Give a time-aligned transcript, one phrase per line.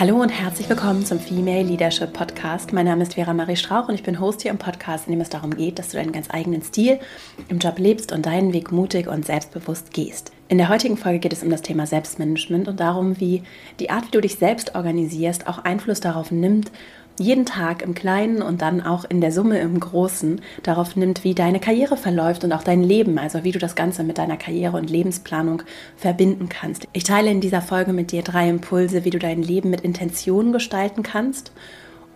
[0.00, 2.72] Hallo und herzlich willkommen zum Female Leadership Podcast.
[2.72, 5.20] Mein Name ist Vera Marie Strauch und ich bin Host hier im Podcast, in dem
[5.20, 6.98] es darum geht, dass du deinen ganz eigenen Stil
[7.50, 10.32] im Job lebst und deinen Weg mutig und selbstbewusst gehst.
[10.48, 13.42] In der heutigen Folge geht es um das Thema Selbstmanagement und darum, wie
[13.78, 16.72] die Art, wie du dich selbst organisierst, auch Einfluss darauf nimmt,
[17.20, 21.34] jeden Tag im Kleinen und dann auch in der Summe im Großen darauf nimmt, wie
[21.34, 24.76] deine Karriere verläuft und auch dein Leben, also wie du das Ganze mit deiner Karriere
[24.78, 25.62] und Lebensplanung
[25.96, 26.88] verbinden kannst.
[26.94, 30.52] Ich teile in dieser Folge mit dir drei Impulse, wie du dein Leben mit Intention
[30.52, 31.52] gestalten kannst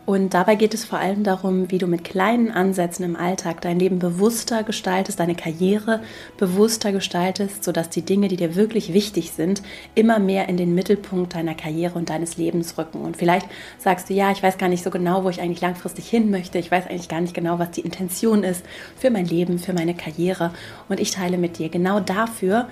[0.06, 3.78] und dabei geht es vor allem darum, wie du mit kleinen Ansätzen im Alltag dein
[3.78, 6.02] Leben bewusster gestaltest, deine Karriere
[6.36, 9.62] bewusster gestaltest, sodass die Dinge, die dir wirklich wichtig sind,
[9.94, 13.00] immer mehr in den Mittelpunkt deiner Karriere und deines Lebens rücken.
[13.00, 16.06] Und vielleicht sagst du, ja, ich weiß gar nicht so genau, wo ich eigentlich langfristig
[16.06, 16.58] hin möchte.
[16.58, 18.62] Ich weiß eigentlich gar nicht genau, was die Intention ist
[18.96, 20.52] für mein Leben, für meine Karriere.
[20.90, 22.68] Und ich teile mit dir genau dafür,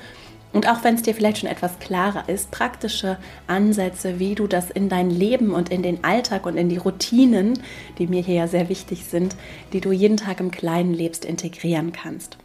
[0.52, 4.70] und auch wenn es dir vielleicht schon etwas klarer ist, praktische Ansätze, wie du das
[4.70, 7.58] in dein Leben und in den Alltag und in die Routinen,
[7.98, 9.36] die mir hier ja sehr wichtig sind,
[9.72, 12.36] die du jeden Tag im Kleinen lebst, integrieren kannst.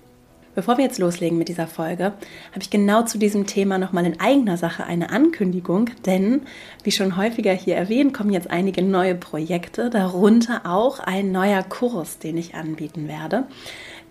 [0.57, 4.19] Bevor wir jetzt loslegen mit dieser Folge, habe ich genau zu diesem Thema nochmal in
[4.19, 6.41] eigener Sache eine Ankündigung, denn
[6.81, 12.17] wie schon häufiger hier erwähnt, kommen jetzt einige neue Projekte, darunter auch ein neuer Kurs,
[12.17, 13.43] den ich anbieten werde.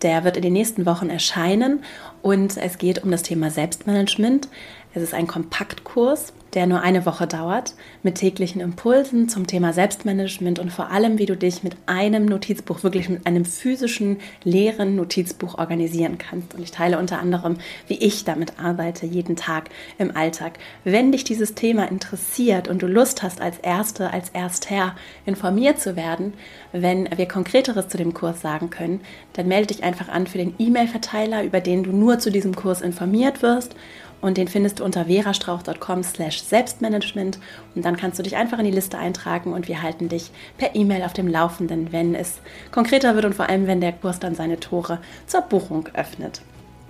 [0.02, 1.82] Der wird in den nächsten Wochen erscheinen
[2.22, 4.48] und es geht um das Thema Selbstmanagement.
[4.94, 10.58] Es ist ein Kompaktkurs, der nur eine Woche dauert, mit täglichen Impulsen zum Thema Selbstmanagement
[10.58, 15.58] und vor allem, wie du dich mit einem Notizbuch, wirklich mit einem physischen, leeren Notizbuch
[15.58, 16.54] organisieren kannst.
[16.54, 19.68] Und ich teile unter anderem, wie ich damit arbeite, jeden Tag
[19.98, 20.58] im Alltag.
[20.82, 24.96] Wenn dich dieses Thema interessiert und du Lust hast, als Erste, als Erstherr
[25.26, 26.32] informiert zu werden,
[26.72, 29.02] wenn wir konkreteres zu dem Kurs sagen können,
[29.34, 32.80] dann melde dich einfach an für den E-Mail-Verteiler, über den du nur zu diesem Kurs
[32.80, 33.76] informiert wirst
[34.26, 37.38] und den findest du unter verastrauch.com slash Selbstmanagement
[37.74, 40.74] und dann kannst du dich einfach in die Liste eintragen und wir halten dich per
[40.74, 42.40] E-Mail auf dem Laufenden, wenn es
[42.72, 46.42] konkreter wird und vor allem, wenn der Kurs dann seine Tore zur Buchung öffnet.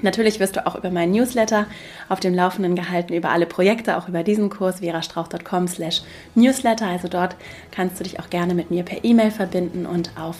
[0.02, 1.66] Natürlich wirst du auch über meinen Newsletter
[2.08, 6.02] auf dem Laufenden gehalten, über alle Projekte, auch über diesen Kurs, verastrauch.com slash
[6.34, 6.86] Newsletter.
[6.86, 7.36] Also dort
[7.70, 10.36] kannst du dich auch gerne mit mir per E-Mail verbinden und auf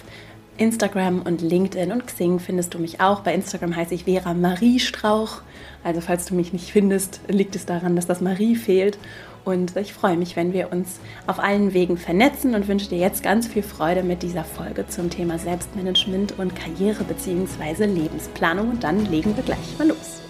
[0.58, 3.20] Instagram und LinkedIn und Xing findest du mich auch.
[3.20, 5.42] Bei Instagram heiße ich Vera Marie Strauch.
[5.84, 8.98] Also falls du mich nicht findest, liegt es daran, dass das Marie fehlt.
[9.44, 13.22] Und ich freue mich, wenn wir uns auf allen Wegen vernetzen und wünsche dir jetzt
[13.22, 17.86] ganz viel Freude mit dieser Folge zum Thema Selbstmanagement und Karriere bzw.
[17.86, 18.70] Lebensplanung.
[18.70, 20.25] Und dann legen wir gleich mal los.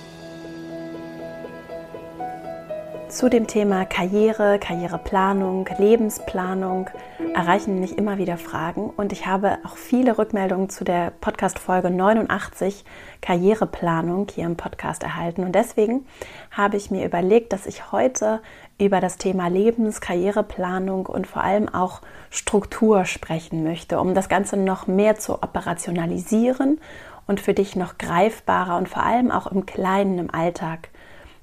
[3.16, 6.90] Zu dem Thema Karriere, Karriereplanung, Lebensplanung
[7.34, 12.84] erreichen mich immer wieder Fragen und ich habe auch viele Rückmeldungen zu der Podcast-Folge 89
[13.22, 15.44] Karriereplanung hier im Podcast erhalten.
[15.44, 16.04] Und deswegen
[16.50, 18.42] habe ich mir überlegt, dass ich heute
[18.78, 24.58] über das Thema Lebens-, Karriereplanung und vor allem auch Struktur sprechen möchte, um das Ganze
[24.58, 26.82] noch mehr zu operationalisieren
[27.26, 30.90] und für dich noch greifbarer und vor allem auch im Kleinen, im Alltag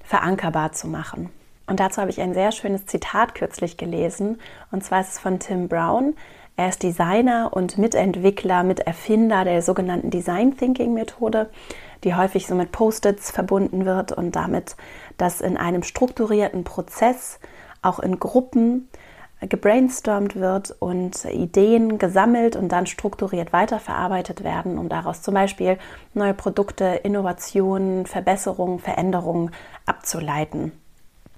[0.04, 1.32] verankerbar zu machen.
[1.66, 4.40] Und dazu habe ich ein sehr schönes Zitat kürzlich gelesen.
[4.72, 6.16] Und zwar ist es von Tim Brown.
[6.56, 11.50] Er ist Designer und Mitentwickler, Miterfinder der sogenannten Design Thinking Methode,
[12.04, 14.76] die häufig so mit Post-its verbunden wird und damit,
[15.18, 17.40] dass in einem strukturierten Prozess,
[17.82, 18.88] auch in Gruppen,
[19.42, 25.78] gebrainstormt wird und Ideen gesammelt und dann strukturiert weiterverarbeitet werden, um daraus zum Beispiel
[26.14, 29.52] neue Produkte, Innovationen, Verbesserungen, Veränderungen
[29.86, 30.72] abzuleiten.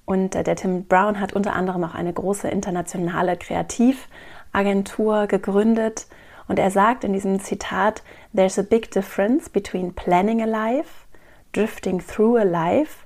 [0.06, 6.08] Und äh, der Tim Brown hat unter anderem auch eine große internationale Kreativagentur gegründet.
[6.48, 8.04] Und er sagt in diesem Zitat,
[8.36, 11.06] There's a big difference between planning a life,
[11.54, 13.06] drifting through a life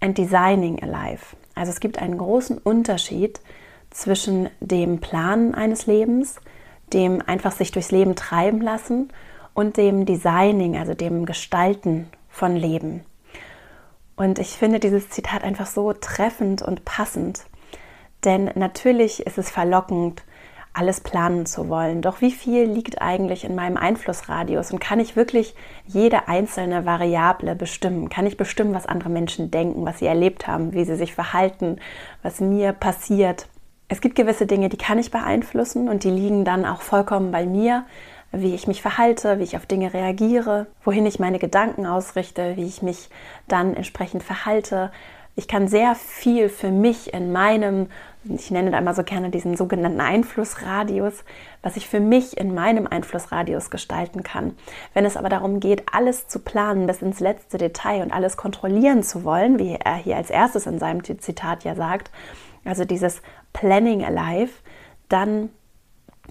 [0.00, 1.36] and designing a life.
[1.54, 3.40] Also es gibt einen großen Unterschied
[3.90, 6.36] zwischen dem Planen eines Lebens,
[6.92, 9.10] dem einfach sich durchs Leben treiben lassen
[9.54, 13.04] und dem Designing, also dem Gestalten von Leben.
[14.18, 17.44] Und ich finde dieses Zitat einfach so treffend und passend.
[18.24, 20.24] Denn natürlich ist es verlockend,
[20.72, 22.02] alles planen zu wollen.
[22.02, 24.72] Doch wie viel liegt eigentlich in meinem Einflussradius?
[24.72, 25.54] Und kann ich wirklich
[25.86, 28.08] jede einzelne Variable bestimmen?
[28.08, 31.78] Kann ich bestimmen, was andere Menschen denken, was sie erlebt haben, wie sie sich verhalten,
[32.24, 33.46] was mir passiert?
[33.86, 37.46] Es gibt gewisse Dinge, die kann ich beeinflussen und die liegen dann auch vollkommen bei
[37.46, 37.86] mir,
[38.32, 42.66] wie ich mich verhalte, wie ich auf Dinge reagiere, wohin ich meine Gedanken ausrichte, wie
[42.66, 43.08] ich mich
[43.46, 44.90] dann entsprechend verhalte.
[45.34, 47.86] Ich kann sehr viel für mich in meinem,
[48.24, 51.24] ich nenne da immer so gerne diesen sogenannten Einflussradius,
[51.62, 54.56] was ich für mich in meinem Einflussradius gestalten kann.
[54.94, 59.02] Wenn es aber darum geht, alles zu planen bis ins letzte Detail und alles kontrollieren
[59.02, 62.10] zu wollen, wie er hier als erstes in seinem Zitat ja sagt,
[62.64, 63.22] also dieses
[63.52, 64.52] Planning Alive,
[65.08, 65.50] dann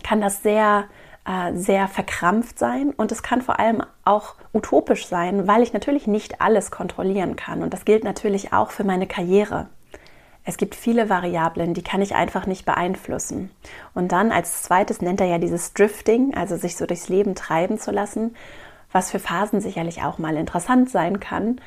[0.04, 0.86] kann das sehr,
[1.28, 6.08] äh, sehr verkrampft sein und es kann vor allem auch utopisch sein, weil ich natürlich
[6.08, 7.62] nicht alles kontrollieren kann.
[7.62, 9.68] Und das gilt natürlich auch für meine Karriere.
[10.46, 13.52] Es gibt viele Variablen, die kann ich einfach nicht beeinflussen.
[13.94, 17.78] Und dann als zweites nennt er ja dieses Drifting, also sich so durchs Leben treiben
[17.78, 18.36] zu lassen,
[18.94, 21.60] was für Phasen sicherlich auch mal interessant sein kann,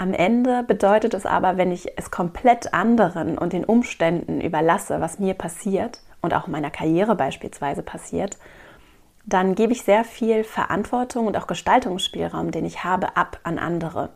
[0.00, 5.18] am Ende bedeutet es aber, wenn ich es komplett anderen und den Umständen überlasse, was
[5.18, 8.38] mir passiert und auch in meiner Karriere beispielsweise passiert,
[9.28, 14.10] dann gebe ich sehr viel Verantwortung und auch Gestaltungsspielraum, den ich habe, ab an andere.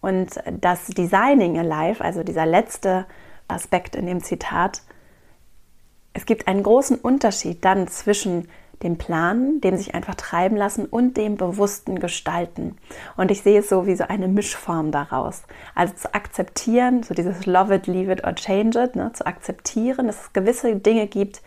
[0.00, 3.06] Und das Designing Alive, also dieser letzte
[3.48, 4.82] Aspekt in dem Zitat,
[6.14, 8.48] es gibt einen großen Unterschied dann zwischen
[8.82, 12.76] dem Planen, dem sich einfach treiben lassen und dem bewussten Gestalten.
[13.18, 15.42] Und ich sehe es so wie so eine Mischform daraus.
[15.74, 20.06] Also zu akzeptieren, so dieses Love it, leave it or change it, ne, zu akzeptieren,
[20.06, 21.42] dass es gewisse Dinge gibt,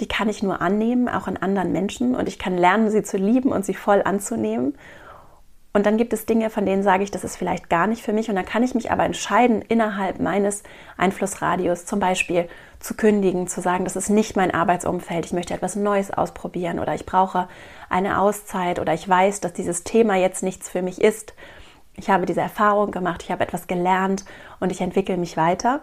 [0.00, 2.14] die kann ich nur annehmen, auch in anderen Menschen.
[2.14, 4.74] Und ich kann lernen, sie zu lieben und sie voll anzunehmen.
[5.72, 8.12] Und dann gibt es Dinge, von denen sage ich, das ist vielleicht gar nicht für
[8.12, 8.28] mich.
[8.28, 10.64] Und dann kann ich mich aber entscheiden, innerhalb meines
[10.96, 12.48] Einflussradius zum Beispiel
[12.80, 16.94] zu kündigen, zu sagen, das ist nicht mein Arbeitsumfeld, ich möchte etwas Neues ausprobieren oder
[16.94, 17.46] ich brauche
[17.88, 21.34] eine Auszeit oder ich weiß, dass dieses Thema jetzt nichts für mich ist.
[21.94, 24.24] Ich habe diese Erfahrung gemacht, ich habe etwas gelernt
[24.58, 25.82] und ich entwickle mich weiter.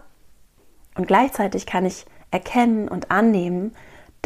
[0.96, 3.74] Und gleichzeitig kann ich erkennen und annehmen,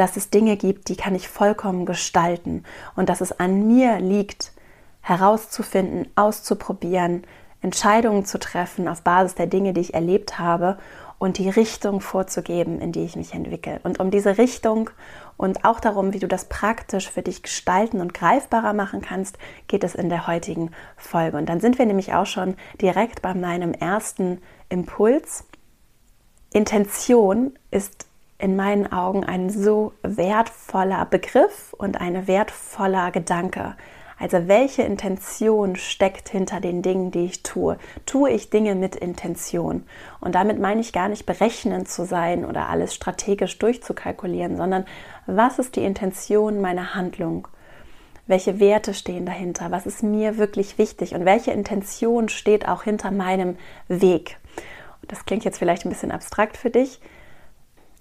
[0.02, 2.64] dass es Dinge gibt, die kann ich vollkommen gestalten
[2.96, 4.52] und dass es an mir liegt,
[5.02, 7.24] herauszufinden, auszuprobieren,
[7.62, 10.80] Entscheidungen zu treffen auf Basis der Dinge, die ich erlebt habe
[11.20, 13.80] und die Richtung vorzugeben, in die ich mich entwickle.
[13.84, 14.90] Und um diese Richtung
[15.38, 19.38] und auch darum, wie du das praktisch für dich gestalten und greifbarer machen kannst,
[19.68, 21.38] geht es in der heutigen Folge.
[21.38, 25.44] Und dann sind wir nämlich auch schon direkt bei meinem ersten Impuls.
[26.52, 28.08] Intention ist
[28.42, 33.76] in meinen Augen ein so wertvoller Begriff und ein wertvoller Gedanke.
[34.18, 37.78] Also welche Intention steckt hinter den Dingen, die ich tue?
[38.06, 39.84] Tue ich Dinge mit Intention?
[40.20, 44.86] Und damit meine ich gar nicht berechnend zu sein oder alles strategisch durchzukalkulieren, sondern
[45.26, 47.48] was ist die Intention meiner Handlung?
[48.28, 49.72] Welche Werte stehen dahinter?
[49.72, 51.14] Was ist mir wirklich wichtig?
[51.14, 53.58] Und welche Intention steht auch hinter meinem
[53.88, 54.38] Weg?
[55.08, 57.00] Das klingt jetzt vielleicht ein bisschen abstrakt für dich.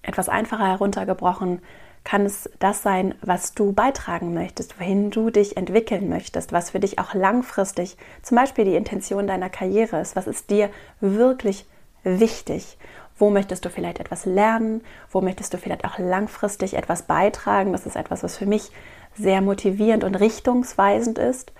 [0.03, 1.61] Etwas einfacher heruntergebrochen
[2.03, 6.79] kann es das sein, was du beitragen möchtest, wohin du dich entwickeln möchtest, was für
[6.79, 10.69] dich auch langfristig zum Beispiel die Intention deiner Karriere ist, was ist dir
[10.99, 11.65] wirklich
[12.03, 12.77] wichtig.
[13.17, 14.81] Wo möchtest du vielleicht etwas lernen?
[15.11, 17.71] Wo möchtest du vielleicht auch langfristig etwas beitragen?
[17.71, 18.71] Das ist etwas, was für mich
[19.15, 21.53] sehr motivierend und richtungsweisend ist,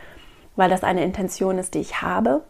[0.55, 2.41] weil das eine Intention ist, die ich habe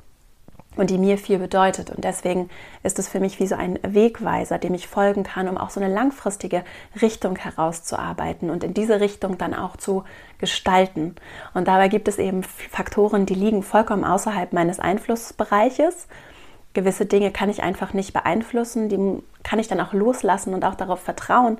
[0.75, 1.89] und die mir viel bedeutet.
[1.89, 2.49] Und deswegen
[2.83, 5.81] ist es für mich wie so ein Wegweiser, dem ich folgen kann, um auch so
[5.81, 6.63] eine langfristige
[7.01, 10.03] Richtung herauszuarbeiten und in diese Richtung dann auch zu
[10.37, 11.15] gestalten.
[11.53, 16.07] Und dabei gibt es eben Faktoren, die liegen vollkommen außerhalb meines Einflussbereiches.
[16.73, 20.75] Gewisse Dinge kann ich einfach nicht beeinflussen, die kann ich dann auch loslassen und auch
[20.75, 21.57] darauf vertrauen,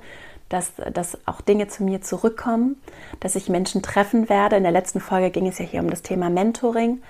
[0.48, 2.76] dass, dass auch Dinge zu mir zurückkommen,
[3.20, 4.56] dass ich Menschen treffen werde.
[4.56, 7.02] In der letzten Folge ging es ja hier um das Thema Mentoring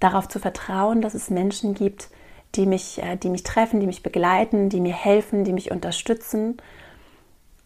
[0.00, 2.08] darauf zu vertrauen, dass es Menschen gibt,
[2.56, 6.56] die mich, äh, die mich treffen, die mich begleiten, die mir helfen, die mich unterstützen.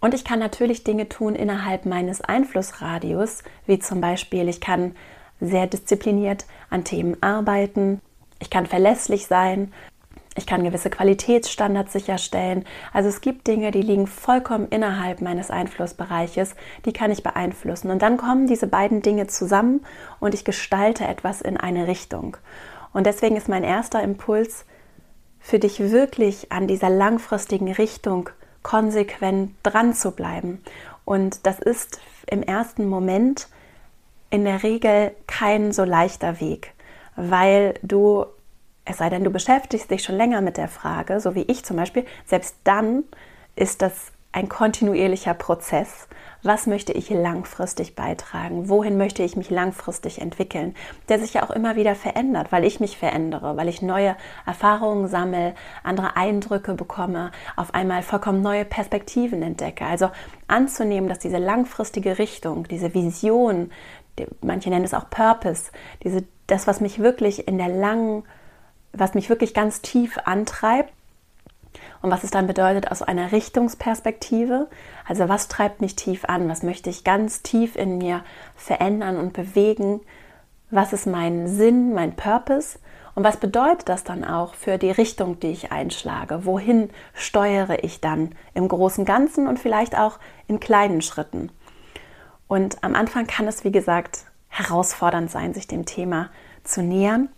[0.00, 4.94] Und ich kann natürlich Dinge tun innerhalb meines Einflussradius, wie zum Beispiel, ich kann
[5.40, 8.00] sehr diszipliniert an Themen arbeiten,
[8.38, 9.72] ich kann verlässlich sein,
[10.36, 12.64] ich kann gewisse Qualitätsstandards sicherstellen.
[12.92, 17.90] Also es gibt Dinge, die liegen vollkommen innerhalb meines Einflussbereiches, die kann ich beeinflussen.
[17.90, 19.84] Und dann kommen diese beiden Dinge zusammen
[20.18, 22.36] und ich gestalte etwas in eine Richtung.
[22.92, 24.64] Und deswegen ist mein erster Impuls
[25.38, 28.30] für dich wirklich an dieser langfristigen Richtung
[28.62, 30.62] konsequent dran zu bleiben.
[31.04, 33.48] Und das ist im ersten Moment
[34.30, 36.72] in der Regel kein so leichter Weg,
[37.14, 38.24] weil du
[38.84, 41.76] es sei denn, du beschäftigst dich schon länger mit der Frage, so wie ich zum
[41.76, 43.04] Beispiel, selbst dann
[43.56, 46.08] ist das ein kontinuierlicher Prozess,
[46.42, 50.74] was möchte ich langfristig beitragen, wohin möchte ich mich langfristig entwickeln,
[51.08, 55.08] der sich ja auch immer wieder verändert, weil ich mich verändere, weil ich neue Erfahrungen
[55.08, 59.86] sammle, andere Eindrücke bekomme, auf einmal vollkommen neue Perspektiven entdecke.
[59.86, 60.10] Also
[60.48, 63.70] anzunehmen, dass diese langfristige Richtung, diese Vision,
[64.42, 65.70] manche nennen es auch Purpose,
[66.02, 68.24] diese, das, was mich wirklich in der langen,
[68.94, 70.92] was mich wirklich ganz tief antreibt,
[72.02, 74.68] und was es dann bedeutet aus einer Richtungsperspektive.
[75.08, 76.48] Also was treibt mich tief an?
[76.48, 78.22] Was möchte ich ganz tief in mir
[78.56, 80.00] verändern und bewegen?
[80.70, 82.78] Was ist mein Sinn, mein Purpose?
[83.14, 86.44] Und was bedeutet das dann auch für die Richtung, die ich einschlage?
[86.44, 91.50] Wohin steuere ich dann im großen Ganzen und vielleicht auch in kleinen Schritten?
[92.48, 96.28] Und am Anfang kann es, wie gesagt, herausfordernd sein, sich dem Thema
[96.64, 97.28] zu nähern.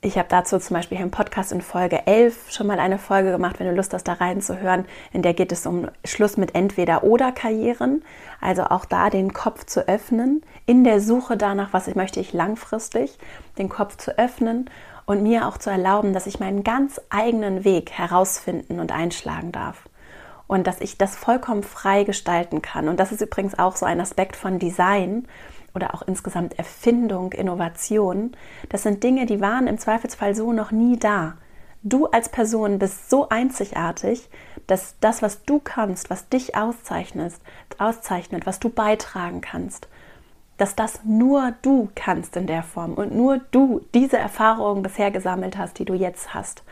[0.00, 3.58] Ich habe dazu zum Beispiel im Podcast in Folge 11 schon mal eine Folge gemacht,
[3.58, 4.84] wenn du Lust hast, da reinzuhören.
[5.12, 8.04] In der geht es um Schluss mit Entweder-Oder-Karrieren.
[8.40, 12.32] Also auch da den Kopf zu öffnen, in der Suche danach, was ich möchte ich
[12.32, 13.18] langfristig,
[13.58, 14.70] den Kopf zu öffnen
[15.04, 19.88] und mir auch zu erlauben, dass ich meinen ganz eigenen Weg herausfinden und einschlagen darf.
[20.46, 22.88] Und dass ich das vollkommen frei gestalten kann.
[22.88, 25.26] Und das ist übrigens auch so ein Aspekt von Design
[25.78, 28.32] oder auch insgesamt Erfindung, Innovation,
[28.68, 31.34] das sind Dinge, die waren im Zweifelsfall so noch nie da.
[31.84, 34.28] Du als Person bist so einzigartig,
[34.66, 37.34] dass das, was du kannst, was dich auszeichnet,
[37.78, 39.86] auszeichnet, was du beitragen kannst,
[40.56, 45.56] dass das nur du kannst in der Form und nur du diese Erfahrungen bisher gesammelt
[45.56, 46.64] hast, die du jetzt hast.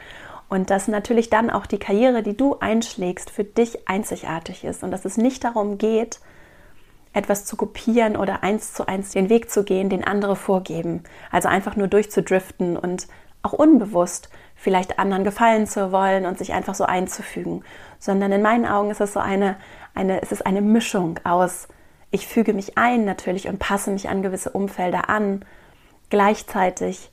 [0.49, 4.91] Und dass natürlich dann auch die Karriere, die du einschlägst, für dich einzigartig ist und
[4.91, 6.19] dass es nicht darum geht,
[7.17, 11.03] etwas zu kopieren oder eins zu eins den Weg zu gehen, den andere vorgeben.
[11.31, 13.09] Also einfach nur durchzudriften und
[13.43, 17.65] auch unbewusst vielleicht anderen gefallen zu wollen und sich einfach so einzufügen.
[17.99, 19.57] Sondern in meinen Augen ist es so eine,
[19.95, 21.69] eine, es ist eine Mischung aus,
[22.11, 25.45] ich füge mich ein natürlich und passe mich an gewisse Umfelder an.
[26.11, 27.11] Gleichzeitig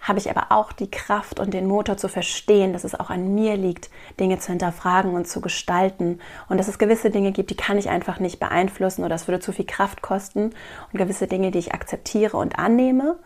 [0.00, 3.34] habe ich aber auch die Kraft und den Motor zu verstehen, dass es auch an
[3.34, 7.56] mir liegt, Dinge zu hinterfragen und zu gestalten und dass es gewisse Dinge gibt, die
[7.56, 10.54] kann ich einfach nicht beeinflussen oder es würde zu viel Kraft kosten
[10.92, 13.18] und gewisse Dinge, die ich akzeptiere und annehme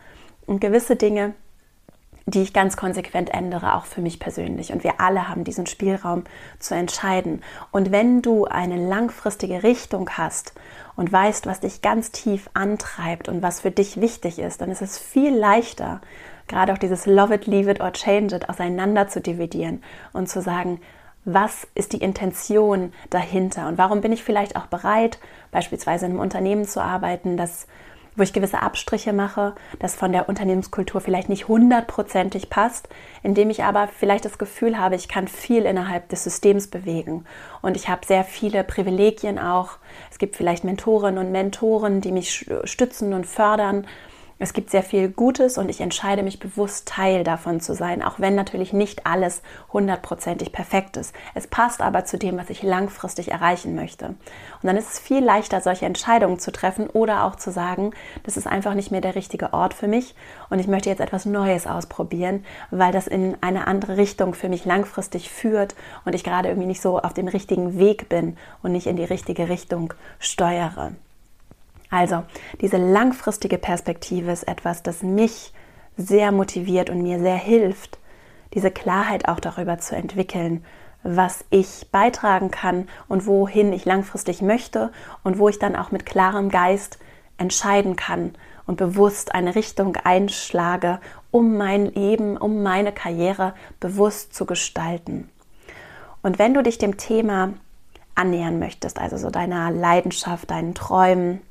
[0.47, 1.33] und gewisse Dinge,
[2.25, 4.71] die ich ganz konsequent ändere, auch für mich persönlich.
[4.71, 6.23] Und wir alle haben diesen Spielraum
[6.59, 7.43] zu entscheiden.
[7.71, 10.53] Und wenn du eine langfristige Richtung hast
[10.95, 14.81] und weißt, was dich ganz tief antreibt und was für dich wichtig ist, dann ist
[14.81, 16.01] es viel leichter,
[16.47, 19.83] gerade auch dieses Love it, leave it or change it auseinander zu dividieren
[20.13, 20.79] und zu sagen,
[21.23, 23.67] was ist die Intention dahinter?
[23.67, 25.19] Und warum bin ich vielleicht auch bereit,
[25.51, 27.67] beispielsweise in einem Unternehmen zu arbeiten, das
[28.15, 32.89] wo ich gewisse Abstriche mache, das von der Unternehmenskultur vielleicht nicht hundertprozentig passt,
[33.23, 37.25] indem ich aber vielleicht das Gefühl habe, ich kann viel innerhalb des Systems bewegen.
[37.61, 39.77] Und ich habe sehr viele Privilegien auch.
[40.11, 43.87] Es gibt vielleicht Mentorinnen und Mentoren, die mich stützen und fördern
[44.41, 48.19] es gibt sehr viel Gutes und ich entscheide mich bewusst, Teil davon zu sein, auch
[48.19, 51.13] wenn natürlich nicht alles hundertprozentig perfekt ist.
[51.35, 54.07] Es passt aber zu dem, was ich langfristig erreichen möchte.
[54.07, 54.17] Und
[54.63, 57.91] dann ist es viel leichter, solche Entscheidungen zu treffen oder auch zu sagen,
[58.23, 60.15] das ist einfach nicht mehr der richtige Ort für mich
[60.49, 64.65] und ich möchte jetzt etwas Neues ausprobieren, weil das in eine andere Richtung für mich
[64.65, 68.87] langfristig führt und ich gerade irgendwie nicht so auf dem richtigen Weg bin und nicht
[68.87, 70.93] in die richtige Richtung steuere.
[71.91, 72.23] Also,
[72.61, 75.53] diese langfristige Perspektive ist etwas, das mich
[75.97, 77.99] sehr motiviert und mir sehr hilft,
[78.53, 80.65] diese Klarheit auch darüber zu entwickeln,
[81.03, 84.91] was ich beitragen kann und wohin ich langfristig möchte
[85.23, 86.97] und wo ich dann auch mit klarem Geist
[87.37, 88.35] entscheiden kann
[88.67, 95.29] und bewusst eine Richtung einschlage, um mein Leben, um meine Karriere bewusst zu gestalten.
[96.23, 97.53] Und wenn du dich dem Thema
[98.15, 101.41] annähern möchtest, also so deiner Leidenschaft, deinen Träumen,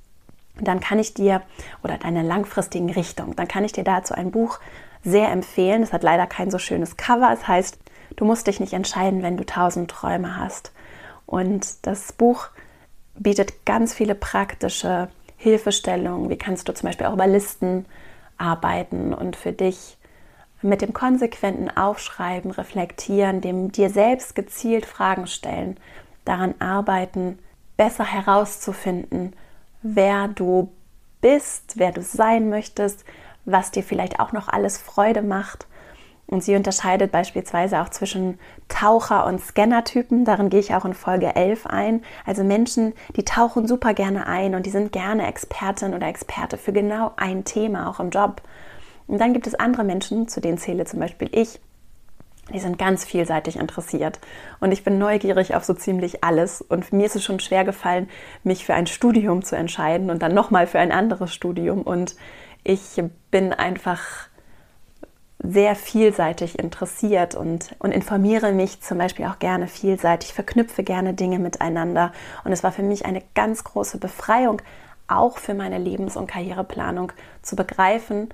[0.59, 1.43] dann kann ich dir,
[1.83, 4.59] oder deine langfristigen Richtung, dann kann ich dir dazu ein Buch
[5.03, 5.83] sehr empfehlen.
[5.83, 7.31] Es hat leider kein so schönes Cover.
[7.33, 7.79] Es heißt,
[8.17, 10.73] du musst dich nicht entscheiden, wenn du tausend Träume hast.
[11.27, 12.49] Und das Buch
[13.19, 16.29] bietet ganz viele praktische Hilfestellungen.
[16.29, 17.87] Wie kannst du zum Beispiel auch über Listen
[18.37, 19.97] arbeiten und für dich
[20.63, 25.79] mit dem konsequenten Aufschreiben, Reflektieren, dem dir selbst gezielt Fragen stellen,
[26.25, 27.39] daran arbeiten,
[27.77, 29.35] besser herauszufinden,
[29.83, 30.73] wer du
[31.21, 33.05] bist, wer du sein möchtest,
[33.45, 35.67] was dir vielleicht auch noch alles Freude macht.
[36.27, 40.25] Und sie unterscheidet beispielsweise auch zwischen Taucher- und Scanner-Typen.
[40.25, 42.03] Darin gehe ich auch in Folge 11 ein.
[42.25, 46.73] Also Menschen, die tauchen super gerne ein und die sind gerne Expertin oder Experte für
[46.73, 48.43] genau ein Thema, auch im Job.
[49.09, 51.59] Und dann gibt es andere Menschen, zu denen zähle zum Beispiel ich,
[52.53, 54.21] die sind ganz vielseitig interessiert.
[54.61, 56.63] Und ich bin neugierig auf so ziemlich alles.
[56.63, 58.09] Und mir ist es schon schwer gefallen,
[58.45, 61.83] mich für ein Studium zu entscheiden und dann nochmal für ein anderes Studium.
[61.83, 62.17] Und
[62.65, 64.29] ich bin einfach
[65.43, 71.39] sehr vielseitig interessiert und, und informiere mich zum Beispiel auch gerne vielseitig, verknüpfe gerne Dinge
[71.39, 72.13] miteinander.
[72.45, 74.61] Und es war für mich eine ganz große Befreiung,
[75.09, 78.29] auch für meine Lebens- und Karriereplanung zu begreifen,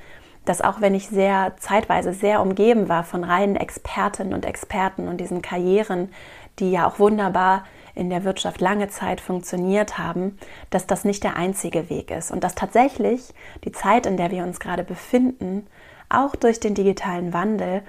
[0.47, 5.21] dass auch wenn ich sehr zeitweise sehr umgeben war von reinen Expertinnen und Experten und
[5.21, 6.11] diesen Karrieren,
[6.59, 10.39] die ja auch wunderbar in der Wirtschaft lange Zeit funktioniert haben,
[10.71, 12.31] dass das nicht der einzige Weg ist.
[12.31, 13.35] Und dass tatsächlich
[13.65, 15.67] die Zeit, in der wir uns gerade befinden,
[16.09, 17.83] auch durch den digitalen Wandel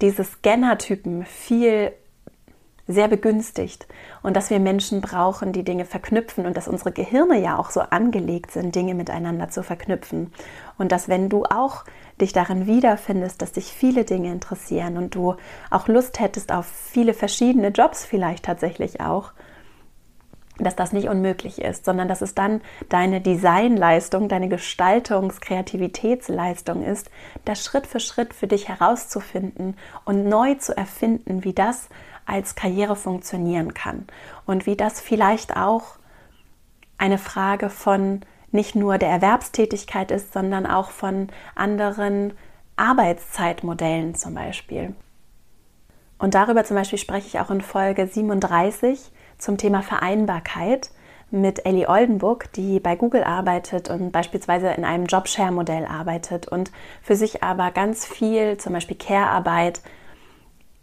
[0.00, 1.92] diese Scannertypen viel
[2.92, 3.86] sehr begünstigt
[4.22, 7.80] und dass wir Menschen brauchen, die Dinge verknüpfen und dass unsere Gehirne ja auch so
[7.80, 10.32] angelegt sind, Dinge miteinander zu verknüpfen.
[10.78, 11.84] Und dass wenn du auch
[12.20, 15.36] dich darin wiederfindest, dass dich viele Dinge interessieren und du
[15.70, 19.32] auch Lust hättest auf viele verschiedene Jobs vielleicht tatsächlich auch,
[20.64, 27.10] dass das nicht unmöglich ist, sondern dass es dann deine Designleistung, deine Gestaltungs-Kreativitätsleistung ist,
[27.44, 31.88] das Schritt für Schritt für dich herauszufinden und neu zu erfinden, wie das
[32.30, 34.06] als Karriere funktionieren kann
[34.46, 35.98] und wie das vielleicht auch
[36.98, 38.20] eine Frage von
[38.52, 42.32] nicht nur der Erwerbstätigkeit ist, sondern auch von anderen
[42.76, 44.94] Arbeitszeitmodellen zum Beispiel.
[46.18, 50.90] Und darüber zum Beispiel spreche ich auch in Folge 37 zum Thema Vereinbarkeit
[51.30, 56.72] mit Ellie Oldenburg, die bei Google arbeitet und beispielsweise in einem Jobshare-Modell arbeitet und
[57.02, 59.80] für sich aber ganz viel, zum Beispiel Care-Arbeit,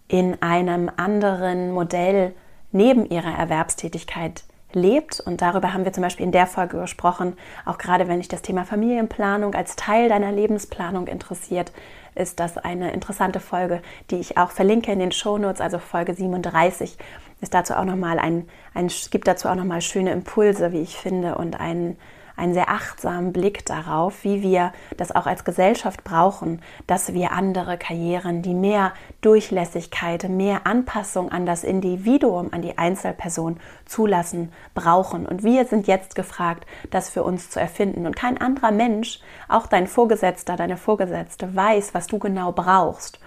[0.08, 2.34] in einem anderen Modell
[2.72, 5.20] neben ihrer Erwerbstätigkeit lebt.
[5.20, 7.38] Und darüber haben wir zum Beispiel in der Folge gesprochen.
[7.66, 11.72] Auch gerade wenn dich das Thema Familienplanung als Teil deiner Lebensplanung interessiert,
[12.16, 16.98] ist das eine interessante Folge, die ich auch verlinke in den Shownotes, also Folge 37
[17.42, 20.82] ist dazu auch noch mal ein, ein gibt dazu auch noch mal schöne Impulse, wie
[20.82, 21.98] ich finde, und einen,
[22.38, 27.78] einen sehr achtsamen Blick darauf, wie wir das auch als Gesellschaft brauchen, dass wir andere
[27.78, 35.26] Karrieren, die mehr Durchlässigkeit, mehr Anpassung an das Individuum, an die Einzelperson zulassen, brauchen.
[35.26, 38.06] Und wir sind jetzt gefragt, das für uns zu erfinden.
[38.06, 43.20] Und kein anderer Mensch, auch dein Vorgesetzter, deine Vorgesetzte, weiß, was du genau brauchst.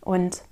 [0.00, 0.42] Und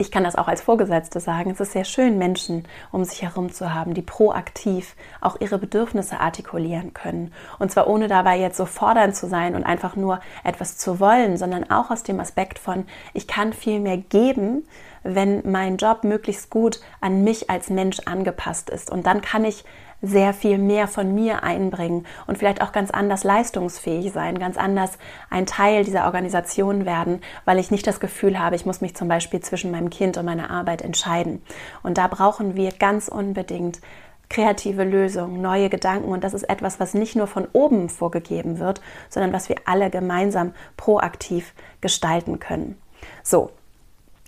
[0.00, 3.52] ich kann das auch als Vorgesetzte sagen, es ist sehr schön, Menschen um sich herum
[3.52, 7.32] zu haben, die proaktiv auch ihre Bedürfnisse artikulieren können.
[7.58, 11.36] Und zwar ohne dabei jetzt so fordernd zu sein und einfach nur etwas zu wollen,
[11.36, 14.66] sondern auch aus dem Aspekt von, ich kann viel mehr geben,
[15.02, 18.90] wenn mein Job möglichst gut an mich als Mensch angepasst ist.
[18.90, 19.64] Und dann kann ich
[20.02, 24.98] sehr viel mehr von mir einbringen und vielleicht auch ganz anders leistungsfähig sein, ganz anders
[25.28, 29.08] ein Teil dieser Organisation werden, weil ich nicht das Gefühl habe, ich muss mich zum
[29.08, 31.42] Beispiel zwischen meinem Kind und meiner Arbeit entscheiden.
[31.82, 33.80] Und da brauchen wir ganz unbedingt
[34.30, 36.10] kreative Lösungen, neue Gedanken.
[36.10, 39.90] Und das ist etwas, was nicht nur von oben vorgegeben wird, sondern was wir alle
[39.90, 42.80] gemeinsam proaktiv gestalten können.
[43.22, 43.50] So,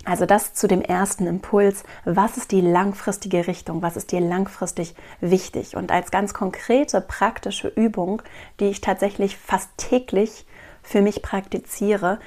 [0.04, 4.94] also das zu dem ersten Impuls, was ist die langfristige Richtung, was ist dir langfristig
[5.20, 5.76] wichtig?
[5.76, 8.22] Und als ganz konkrete praktische Übung,
[8.58, 10.44] die ich tatsächlich fast täglich
[10.82, 12.18] für mich praktiziere,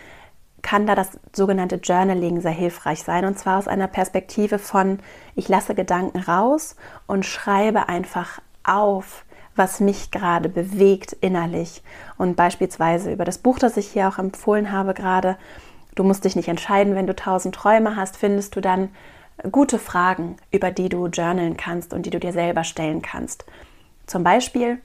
[0.62, 3.26] kann da das sogenannte Journaling sehr hilfreich sein.
[3.26, 5.00] Und zwar aus einer Perspektive von,
[5.36, 6.76] ich lasse Gedanken raus
[7.08, 11.84] und schreibe einfach auf, was mich gerade bewegt innerlich.
[12.18, 15.38] Und beispielsweise über das Buch, das ich hier auch empfohlen habe gerade,
[15.96, 18.90] Du musst dich nicht entscheiden, wenn du tausend Träume hast, findest du dann
[19.52, 23.46] gute Fragen, über die du journalen kannst und die du dir selber stellen kannst.
[24.06, 24.80] Zum Beispiel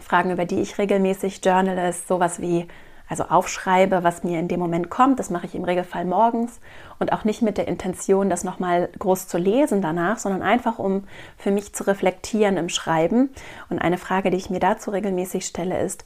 [0.00, 2.68] Fragen, über die ich regelmäßig journale, ist sowas wie,
[3.08, 5.18] also aufschreibe, was mir in dem Moment kommt.
[5.18, 6.60] Das mache ich im Regelfall morgens
[6.98, 11.04] und auch nicht mit der Intention, das nochmal groß zu lesen danach, sondern einfach, um
[11.38, 13.30] für mich zu reflektieren im Schreiben.
[13.70, 16.04] Und eine Frage, die ich mir dazu regelmäßig stelle, ist,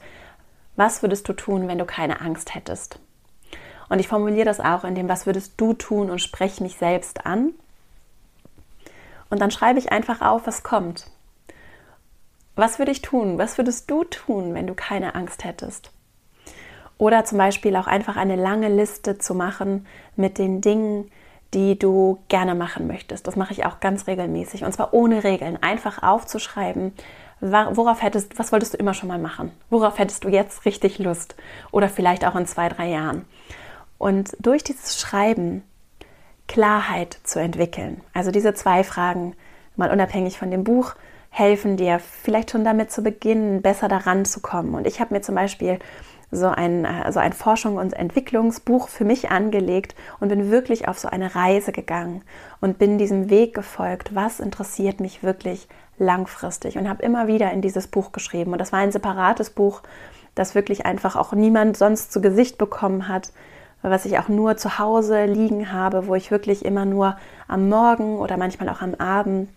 [0.75, 2.99] was würdest du tun, wenn du keine Angst hättest?
[3.91, 7.25] Und ich formuliere das auch in dem, was würdest du tun und spreche mich selbst
[7.25, 7.51] an.
[9.29, 11.07] Und dann schreibe ich einfach auf, was kommt.
[12.55, 13.37] Was würde ich tun?
[13.37, 15.91] Was würdest du tun, wenn du keine Angst hättest?
[16.99, 21.11] Oder zum Beispiel auch einfach eine lange Liste zu machen mit den Dingen,
[21.53, 23.27] die du gerne machen möchtest.
[23.27, 25.61] Das mache ich auch ganz regelmäßig und zwar ohne Regeln.
[25.61, 26.93] Einfach aufzuschreiben,
[27.41, 29.51] worauf hättest, was wolltest du immer schon mal machen?
[29.69, 31.35] Worauf hättest du jetzt richtig Lust?
[31.71, 33.25] Oder vielleicht auch in zwei, drei Jahren.
[34.01, 35.61] Und durch dieses Schreiben
[36.47, 38.01] Klarheit zu entwickeln.
[38.15, 39.35] Also diese zwei Fragen,
[39.75, 40.95] mal unabhängig von dem Buch,
[41.29, 44.73] helfen dir vielleicht schon damit zu beginnen, besser daran zu kommen.
[44.73, 45.77] Und ich habe mir zum Beispiel
[46.31, 51.07] so ein, so ein Forschung- und Entwicklungsbuch für mich angelegt und bin wirklich auf so
[51.07, 52.23] eine Reise gegangen
[52.59, 55.67] und bin diesem Weg gefolgt, was interessiert mich wirklich
[55.99, 58.51] langfristig und habe immer wieder in dieses Buch geschrieben.
[58.51, 59.83] Und das war ein separates Buch,
[60.33, 63.31] das wirklich einfach auch niemand sonst zu Gesicht bekommen hat,
[63.81, 67.17] was ich auch nur zu Hause liegen habe, wo ich wirklich immer nur
[67.47, 69.49] am Morgen oder manchmal auch am Abend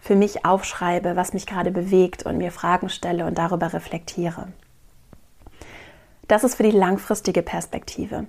[0.00, 4.48] für mich aufschreibe, was mich gerade bewegt und mir Fragen stelle und darüber reflektiere.
[6.28, 8.26] Das ist für die langfristige Perspektive,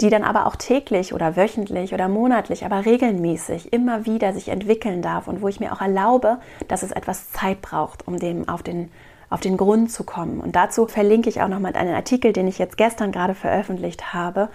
[0.00, 5.02] die dann aber auch täglich oder wöchentlich oder monatlich, aber regelmäßig immer wieder sich entwickeln
[5.02, 8.62] darf und wo ich mir auch erlaube, dass es etwas Zeit braucht, um dem auf
[8.62, 8.90] den,
[9.32, 10.40] auf den Grund zu kommen.
[10.40, 14.48] Und dazu verlinke ich auch nochmal einen Artikel, den ich jetzt gestern gerade veröffentlicht habe,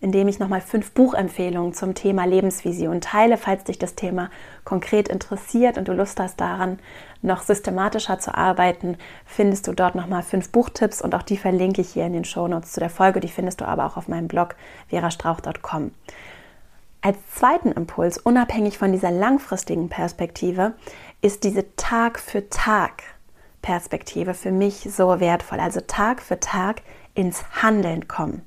[0.00, 4.30] in dem ich nochmal fünf Buchempfehlungen zum Thema Lebensvision teile, falls dich das Thema
[4.64, 6.80] konkret interessiert und du Lust hast daran,
[7.22, 11.90] noch systematischer zu arbeiten, findest du dort nochmal fünf Buchtipps und auch die verlinke ich
[11.90, 13.20] hier in den Shownotes zu der Folge.
[13.20, 14.56] Die findest du aber auch auf meinem Blog
[14.88, 15.92] verastrauch.com.
[17.00, 20.74] Als zweiten Impuls, unabhängig von dieser langfristigen Perspektive,
[21.20, 23.02] ist diese Tag für Tag
[23.62, 25.60] Perspektive für mich so wertvoll.
[25.60, 26.82] Also Tag für Tag
[27.14, 28.42] ins Handeln kommen.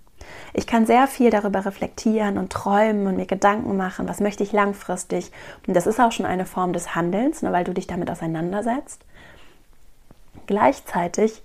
[0.53, 4.51] Ich kann sehr viel darüber reflektieren und träumen und mir Gedanken machen, was möchte ich
[4.51, 5.31] langfristig.
[5.67, 9.01] Und das ist auch schon eine Form des Handelns, ne, weil du dich damit auseinandersetzt.
[10.47, 11.41] Gleichzeitig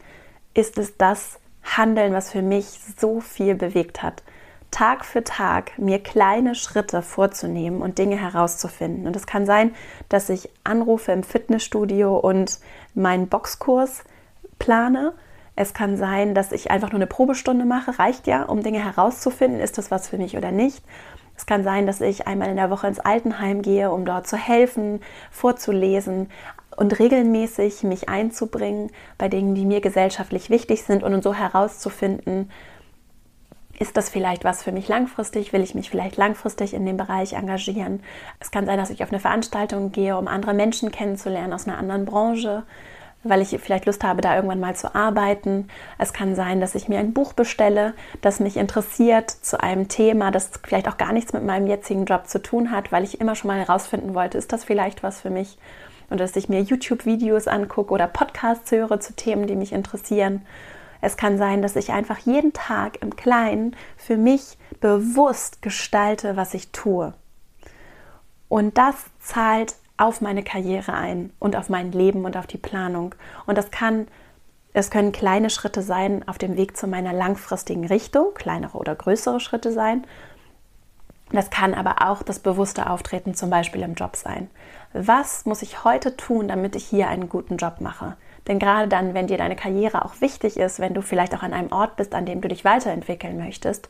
[0.55, 4.23] ist es das Handeln, was für mich so viel bewegt hat.
[4.71, 9.07] Tag für Tag mir kleine Schritte vorzunehmen und Dinge herauszufinden.
[9.07, 9.75] Und es kann sein,
[10.09, 12.61] dass ich anrufe im Fitnessstudio und
[12.95, 14.05] meinen Boxkurs
[14.59, 15.13] plane.
[15.57, 19.61] Es kann sein, dass ich einfach nur eine Probestunde mache, reicht ja, um Dinge herauszufinden,
[19.61, 20.85] ist das was für mich oder nicht.
[21.37, 24.37] Es kann sein, dass ich einmal in der Woche ins Altenheim gehe, um dort zu
[24.37, 25.01] helfen,
[25.31, 26.29] vorzulesen
[26.77, 32.51] und regelmäßig mich einzubringen bei Dingen, die mir gesellschaftlich wichtig sind und so herauszufinden,
[33.81, 35.53] ist das vielleicht was für mich langfristig?
[35.53, 38.03] Will ich mich vielleicht langfristig in dem Bereich engagieren?
[38.39, 41.79] Es kann sein, dass ich auf eine Veranstaltung gehe, um andere Menschen kennenzulernen aus einer
[41.79, 42.63] anderen Branche
[43.23, 45.69] weil ich vielleicht Lust habe, da irgendwann mal zu arbeiten.
[45.99, 50.31] Es kann sein, dass ich mir ein Buch bestelle, das mich interessiert zu einem Thema,
[50.31, 53.35] das vielleicht auch gar nichts mit meinem jetzigen Job zu tun hat, weil ich immer
[53.35, 55.59] schon mal herausfinden wollte, ist das vielleicht was für mich?
[56.09, 60.43] Und dass ich mir YouTube-Videos angucke oder Podcasts höre zu Themen, die mich interessieren.
[61.01, 66.55] Es kann sein, dass ich einfach jeden Tag im Kleinen für mich bewusst gestalte, was
[66.55, 67.15] ich tue.
[68.49, 73.15] Und das zahlt auf meine Karriere ein und auf mein Leben und auf die Planung.
[73.47, 74.09] Und das kann,
[74.73, 79.41] es können kleine Schritte sein auf dem Weg zu meiner langfristigen Richtung, kleinere oder größere
[79.41, 80.05] Schritte sein.
[81.33, 84.51] Das kann aber auch das bewusste Auftreten zum Beispiel im Job sein.
[84.93, 88.17] Was muss ich heute tun, damit ich hier einen guten Job mache?
[88.49, 91.53] Denn gerade dann, wenn dir deine Karriere auch wichtig ist, wenn du vielleicht auch an
[91.53, 93.89] einem Ort bist, an dem du dich weiterentwickeln möchtest,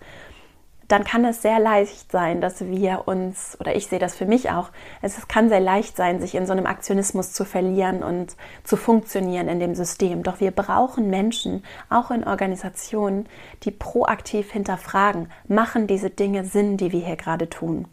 [0.91, 4.51] dann kann es sehr leicht sein, dass wir uns, oder ich sehe das für mich
[4.51, 4.71] auch,
[5.03, 8.35] es kann sehr leicht sein, sich in so einem Aktionismus zu verlieren und
[8.65, 10.25] zu funktionieren in dem System.
[10.25, 13.29] Doch wir brauchen Menschen, auch in Organisationen,
[13.63, 17.87] die proaktiv hinterfragen, machen diese Dinge Sinn, die wir hier gerade tun.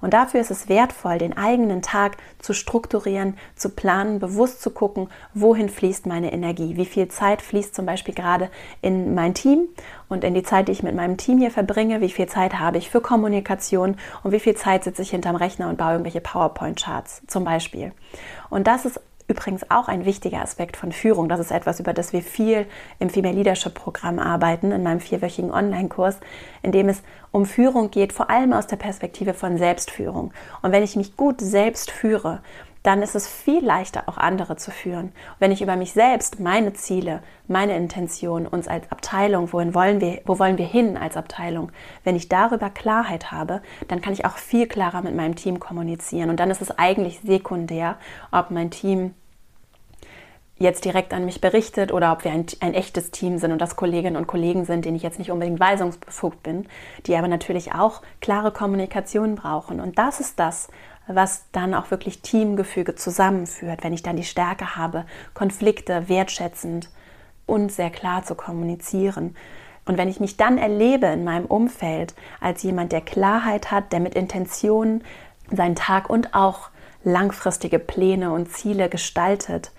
[0.00, 5.08] Und dafür ist es wertvoll, den eigenen Tag zu strukturieren, zu planen, bewusst zu gucken,
[5.34, 9.68] wohin fließt meine Energie, wie viel Zeit fließt zum Beispiel gerade in mein Team
[10.08, 12.78] und in die Zeit, die ich mit meinem Team hier verbringe, wie viel Zeit habe
[12.78, 17.22] ich für Kommunikation und wie viel Zeit sitze ich hinterm Rechner und baue irgendwelche PowerPoint-Charts
[17.26, 17.92] zum Beispiel.
[18.48, 21.28] Und das ist übrigens auch ein wichtiger Aspekt von Führung.
[21.28, 22.66] Das ist etwas, über das wir viel
[22.98, 26.16] im Female Leadership Programm arbeiten, in meinem vierwöchigen Online-Kurs,
[26.62, 30.32] in dem es um Führung geht, vor allem aus der Perspektive von Selbstführung.
[30.62, 32.40] Und wenn ich mich gut selbst führe,
[32.82, 35.12] dann ist es viel leichter, auch andere zu führen.
[35.38, 40.22] wenn ich über mich selbst, meine Ziele, meine Intention, uns als Abteilung, wohin wollen wir,
[40.24, 41.72] wo wollen wir hin als Abteilung,
[42.04, 46.30] wenn ich darüber Klarheit habe, dann kann ich auch viel klarer mit meinem Team kommunizieren.
[46.30, 47.96] Und dann ist es eigentlich sekundär,
[48.32, 49.14] ob mein Team
[50.60, 53.76] jetzt direkt an mich berichtet oder ob wir ein, ein, echtes Team sind und das
[53.76, 56.66] Kolleginnen und Kollegen sind, denen ich jetzt nicht unbedingt weisungsbefugt bin,
[57.06, 59.80] die aber natürlich auch klare Kommunikation brauchen.
[59.80, 60.68] Und das ist das,
[61.06, 66.90] was dann auch wirklich Teamgefüge zusammenführt, wenn ich dann die Stärke habe, Konflikte wertschätzend
[67.46, 69.34] und sehr klar zu kommunizieren.
[69.86, 74.00] Und wenn ich mich dann erlebe in meinem Umfeld als jemand, der Klarheit hat, der
[74.00, 75.02] mit Intention
[75.50, 76.68] seinen Tag und auch
[77.02, 79.72] langfristige Pläne und Ziele gestaltet,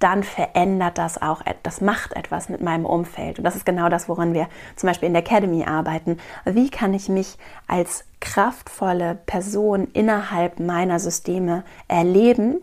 [0.00, 3.38] dann verändert das auch, das macht etwas mit meinem Umfeld.
[3.38, 6.18] Und das ist genau das, woran wir zum Beispiel in der Academy arbeiten.
[6.44, 12.56] Wie kann ich mich als kraftvolle Person innerhalb meiner Systeme erleben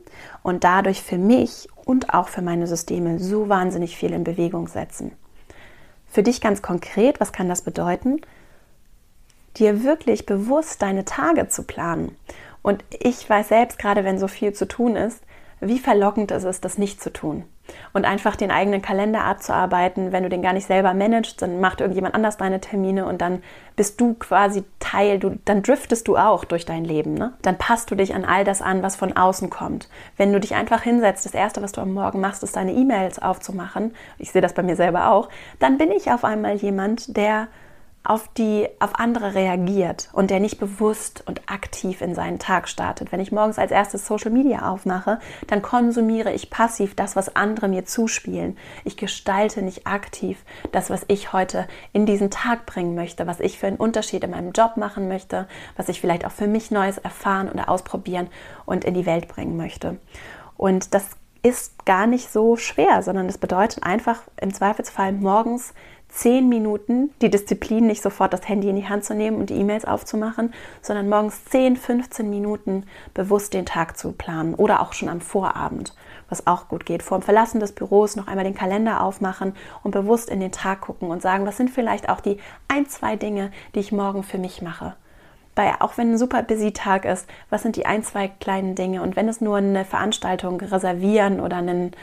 [0.44, 5.14] und dadurch für mich und auch für meine Systeme so wahnsinnig viel in Bewegung setzen?
[6.18, 8.22] für dich ganz konkret, was kann das bedeuten?
[9.58, 12.16] Dir wirklich bewusst deine Tage zu planen.
[12.62, 15.22] Und ich weiß selbst, gerade wenn so viel zu tun ist,
[15.60, 17.46] wie verlockend es ist, das nicht zu tun.
[17.92, 21.82] Und einfach den eigenen Kalender abzuarbeiten, wenn du den gar nicht selber managst, dann macht
[21.82, 23.44] irgendjemand anders deine Termine und dann
[23.76, 27.16] bist du quasi Teil, du, dann driftest du auch durch dein Leben.
[27.16, 27.34] Ne?
[27.42, 29.90] Dann passt du dich an all das an, was von außen kommt.
[30.16, 33.20] Wenn du dich einfach hinsetzt, das Erste, was du am Morgen machst, ist deine E-Mails
[33.20, 35.28] aufzumachen, ich sehe das bei mir selber auch,
[35.60, 37.48] dann bin ich auf einmal jemand, der
[38.04, 43.12] auf die auf andere reagiert und der nicht bewusst und aktiv in seinen Tag startet.
[43.12, 47.68] Wenn ich morgens als erstes Social Media aufmache, dann konsumiere ich passiv das, was andere
[47.68, 48.58] mir zuspielen.
[48.86, 53.60] Ich gestalte nicht aktiv das, was ich heute in diesen Tag bringen möchte, was ich
[53.60, 56.98] für einen Unterschied in meinem Job machen möchte, was ich vielleicht auch für mich Neues
[56.98, 58.30] erfahren oder ausprobieren
[58.66, 59.98] und in die Welt bringen möchte.
[60.56, 61.10] Und das
[61.44, 65.74] ist gar nicht so schwer, sondern es bedeutet einfach im Zweifelsfall morgens
[66.10, 69.56] zehn Minuten die Disziplin, nicht sofort das Handy in die Hand zu nehmen und die
[69.56, 75.10] E-Mails aufzumachen, sondern morgens 10, 15 Minuten bewusst den Tag zu planen oder auch schon
[75.10, 75.94] am Vorabend,
[76.30, 77.04] was auch gut geht.
[77.04, 80.82] Vor dem Verlassen des Büros noch einmal den Kalender aufmachen und bewusst in den Tag
[80.82, 84.38] gucken und sagen, was sind vielleicht auch die ein, zwei Dinge, die ich morgen für
[84.38, 84.96] mich mache.
[85.58, 89.02] Bei, auch wenn ein super busy Tag ist, was sind die ein, zwei kleinen Dinge?
[89.02, 91.94] Und wenn es nur eine Veranstaltung reservieren oder einen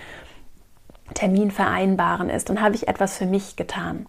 [1.14, 4.06] Termin vereinbaren ist, dann habe ich etwas für mich getan.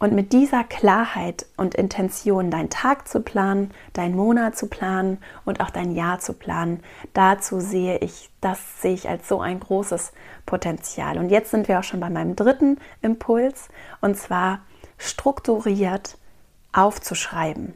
[0.00, 5.60] Und mit dieser Klarheit und Intention, deinen Tag zu planen, deinen Monat zu planen und
[5.60, 10.12] auch dein Jahr zu planen, dazu sehe ich, das sehe ich als so ein großes
[10.46, 11.18] Potenzial.
[11.18, 13.68] Und jetzt sind wir auch schon bei meinem dritten Impuls,
[14.00, 14.60] und zwar
[14.98, 16.16] strukturiert
[16.72, 17.74] aufzuschreiben.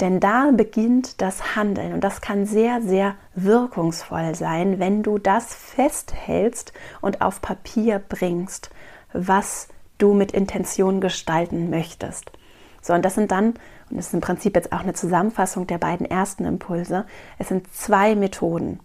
[0.00, 5.54] Denn da beginnt das Handeln und das kann sehr, sehr wirkungsvoll sein, wenn du das
[5.54, 8.70] festhältst und auf Papier bringst,
[9.12, 12.32] was du mit Intention gestalten möchtest.
[12.80, 13.50] So, und das sind dann,
[13.90, 17.06] und das ist im Prinzip jetzt auch eine Zusammenfassung der beiden ersten Impulse,
[17.38, 18.80] es sind zwei Methoden.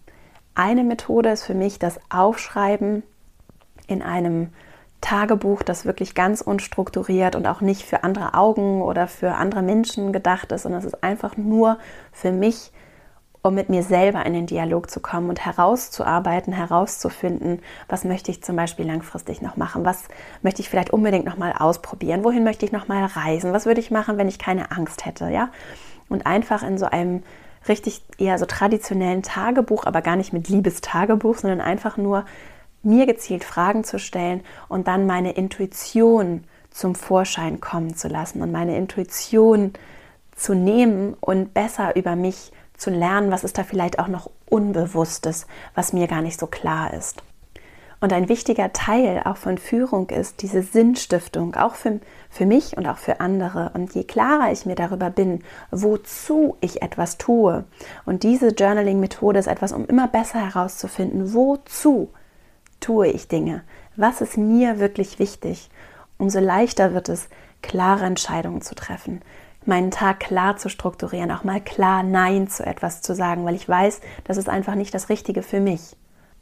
[0.54, 3.02] Eine Methode ist für mich das Aufschreiben
[3.88, 4.50] in einem
[5.00, 10.12] Tagebuch, das wirklich ganz unstrukturiert und auch nicht für andere Augen oder für andere Menschen
[10.12, 11.78] gedacht ist, sondern es ist einfach nur
[12.12, 12.72] für mich,
[13.42, 18.42] um mit mir selber in den Dialog zu kommen und herauszuarbeiten, herauszufinden, was möchte ich
[18.42, 20.04] zum Beispiel langfristig noch machen, was
[20.42, 23.80] möchte ich vielleicht unbedingt noch mal ausprobieren, wohin möchte ich noch mal reisen, was würde
[23.80, 25.50] ich machen, wenn ich keine Angst hätte, ja?
[26.08, 27.22] Und einfach in so einem
[27.68, 32.24] richtig eher so traditionellen Tagebuch, aber gar nicht mit Liebestagebuch, sondern einfach nur
[32.88, 38.52] mir gezielt Fragen zu stellen und dann meine Intuition zum Vorschein kommen zu lassen und
[38.52, 39.72] meine Intuition
[40.34, 45.46] zu nehmen und besser über mich zu lernen, was ist da vielleicht auch noch Unbewusstes,
[45.74, 47.22] was mir gar nicht so klar ist.
[48.00, 51.98] Und ein wichtiger Teil auch von Führung ist diese Sinnstiftung, auch für,
[52.30, 53.72] für mich und auch für andere.
[53.74, 57.64] Und je klarer ich mir darüber bin, wozu ich etwas tue,
[58.06, 62.10] und diese Journaling-Methode ist etwas, um immer besser herauszufinden, wozu
[62.80, 63.62] tue ich Dinge?
[63.96, 65.70] Was ist mir wirklich wichtig?
[66.18, 67.28] Umso leichter wird es,
[67.62, 69.20] klare Entscheidungen zu treffen,
[69.64, 73.68] meinen Tag klar zu strukturieren, auch mal klar Nein zu etwas zu sagen, weil ich
[73.68, 75.96] weiß, das ist einfach nicht das Richtige für mich.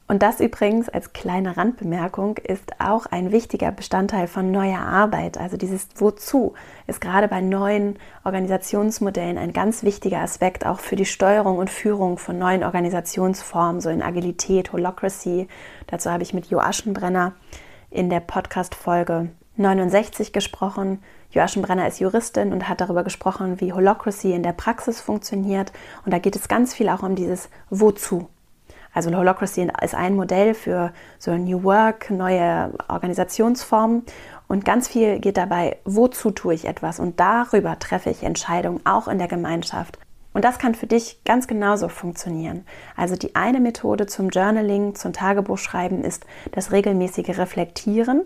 [0.09, 5.37] Und das übrigens als kleine Randbemerkung ist auch ein wichtiger Bestandteil von neuer Arbeit.
[5.37, 6.55] Also dieses Wozu
[6.87, 12.19] ist gerade bei neuen Organisationsmodellen ein ganz wichtiger Aspekt auch für die Steuerung und Führung
[12.19, 15.49] von neuen Organisationsformen, so in Agilität, Holocracy.
[15.89, 17.33] Dazu habe ich mit Jo Aschenbrenner
[17.91, 21.03] in der Podcast-Folge 69 gesprochen.
[21.31, 25.73] Jo Aschenbrenner ist Juristin und hat darüber gesprochen, wie Holocracy in der Praxis funktioniert.
[26.05, 28.29] Und da geht es ganz viel auch um dieses Wozu.
[28.97, 34.05] Also Holocracy ist ein Modell für so New Work, neue Organisationsformen.
[34.49, 36.99] Und ganz viel geht dabei, wozu tue ich etwas?
[36.99, 39.99] Und darüber treffe ich Entscheidungen, auch in der Gemeinschaft.
[40.33, 42.65] Und das kann für dich ganz genauso funktionieren.
[42.97, 48.25] Also die eine Methode zum Journaling, zum Tagebuchschreiben ist das regelmäßige Reflektieren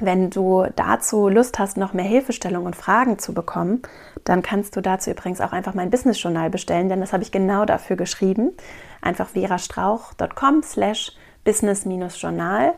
[0.00, 3.82] wenn du dazu Lust hast, noch mehr Hilfestellung und Fragen zu bekommen,
[4.24, 7.64] dann kannst du dazu übrigens auch einfach mein Business-Journal bestellen, denn das habe ich genau
[7.64, 8.52] dafür geschrieben.
[9.00, 11.12] Einfach verastrauch.com slash
[11.44, 12.74] business-journal.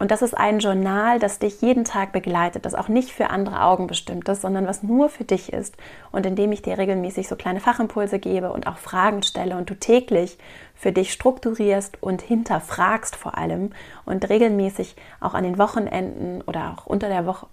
[0.00, 3.62] Und das ist ein Journal, das dich jeden Tag begleitet, das auch nicht für andere
[3.62, 5.76] Augen bestimmt ist, sondern was nur für dich ist
[6.10, 9.68] und in dem ich dir regelmäßig so kleine Fachimpulse gebe und auch Fragen stelle und
[9.68, 10.38] du täglich
[10.74, 13.72] für dich strukturierst und hinterfragst vor allem
[14.06, 17.46] und regelmäßig auch an den Wochenenden oder auch unter der Woche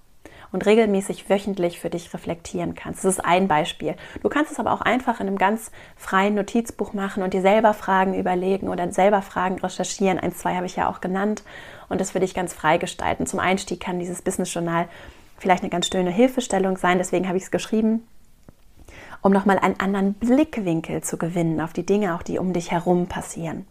[0.51, 3.03] und regelmäßig wöchentlich für dich reflektieren kannst.
[3.03, 3.95] Das ist ein Beispiel.
[4.21, 7.73] Du kannst es aber auch einfach in einem ganz freien Notizbuch machen und dir selber
[7.73, 10.19] Fragen überlegen oder selber Fragen recherchieren.
[10.19, 11.43] Eins, zwei habe ich ja auch genannt
[11.89, 13.25] und das für dich ganz frei gestalten.
[13.25, 14.88] Zum Einstieg kann dieses Business Journal
[15.38, 18.07] vielleicht eine ganz schöne Hilfestellung sein, deswegen habe ich es geschrieben
[19.21, 23.07] um nochmal einen anderen Blickwinkel zu gewinnen auf die Dinge, auch die um dich herum
[23.07, 23.65] passieren.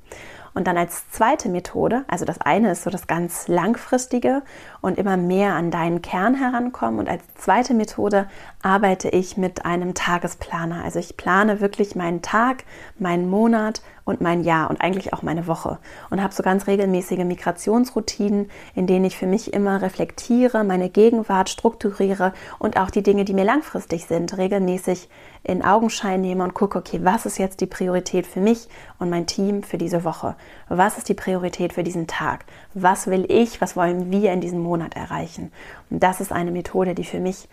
[0.55, 4.43] Und dann als zweite Methode, also das eine ist so das ganz langfristige
[4.87, 7.01] und immer mehr an deinen Kern herankommen.
[7.01, 8.29] Und als zweite Methode
[8.63, 10.85] arbeite ich mit einem Tagesplaner.
[10.85, 12.65] Also ich plane wirklich meinen Tag,
[12.99, 15.79] meinen Monat und mein Jahr und eigentlich auch meine Woche.
[16.11, 21.51] Und habe so ganz regelmäßige Migrationsroutinen, in denen ich für mich immer reflektiere, meine Gegenwart
[21.51, 25.09] strukturiere und auch die Dinge, die mir langfristig sind, regelmäßig
[25.43, 28.69] in Augenschein nehme und gucke, okay, was ist jetzt die Priorität für mich
[28.99, 30.35] und mein Team für diese Woche?
[30.69, 32.45] Was ist die Priorität für diesen Tag?
[32.75, 35.53] Was will ich, was wollen wir in diesem Monat erreichen?
[35.91, 37.49] Und das ist eine Methode, die für mich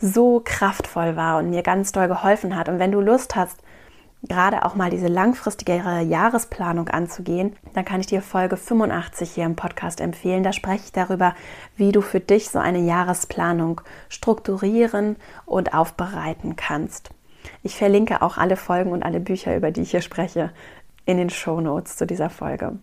[0.00, 2.68] so kraftvoll war und mir ganz doll geholfen hat.
[2.68, 3.62] Und wenn du Lust hast,
[4.28, 9.56] gerade auch mal diese langfristigere Jahresplanung anzugehen, dann kann ich dir Folge 85 hier im
[9.56, 10.42] Podcast empfehlen.
[10.42, 11.34] Da spreche ich darüber,
[11.76, 17.10] wie du für dich so eine Jahresplanung strukturieren und aufbereiten kannst.
[17.64, 20.52] Ich verlinke auch alle Folgen und alle Bücher, über die ich hier spreche,
[21.04, 22.78] in den Show Notes zu dieser Folge.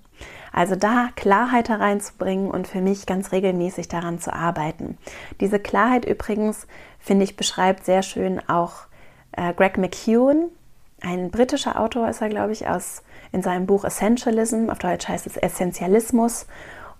[0.51, 4.97] Also da Klarheit hereinzubringen und für mich ganz regelmäßig daran zu arbeiten.
[5.39, 6.67] Diese Klarheit übrigens,
[6.99, 8.87] finde ich, beschreibt sehr schön auch
[9.31, 10.49] äh, Greg McEwen,
[11.01, 15.27] ein britischer Autor ist er, glaube ich, aus in seinem Buch Essentialism, auf Deutsch heißt
[15.27, 16.45] es Essentialismus.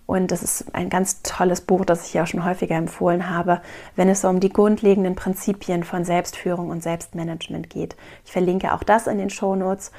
[0.05, 3.61] Und das ist ein ganz tolles Buch, das ich ja auch schon häufiger empfohlen habe,
[3.95, 7.95] wenn es um die grundlegenden Prinzipien von Selbstführung und Selbstmanagement geht.
[8.25, 9.91] Ich verlinke auch das in den Show Notes.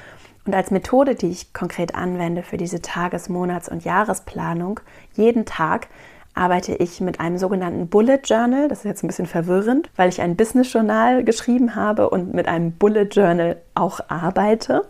[0.45, 4.79] Und als Methode, die ich konkret anwende für diese Tages-, Monats- und Jahresplanung,
[5.13, 5.87] jeden Tag
[6.33, 8.67] arbeite ich mit einem sogenannten Bullet Journal.
[8.67, 12.47] Das ist jetzt ein bisschen verwirrend, weil ich ein Business Journal geschrieben habe und mit
[12.47, 14.83] einem Bullet Journal auch arbeite.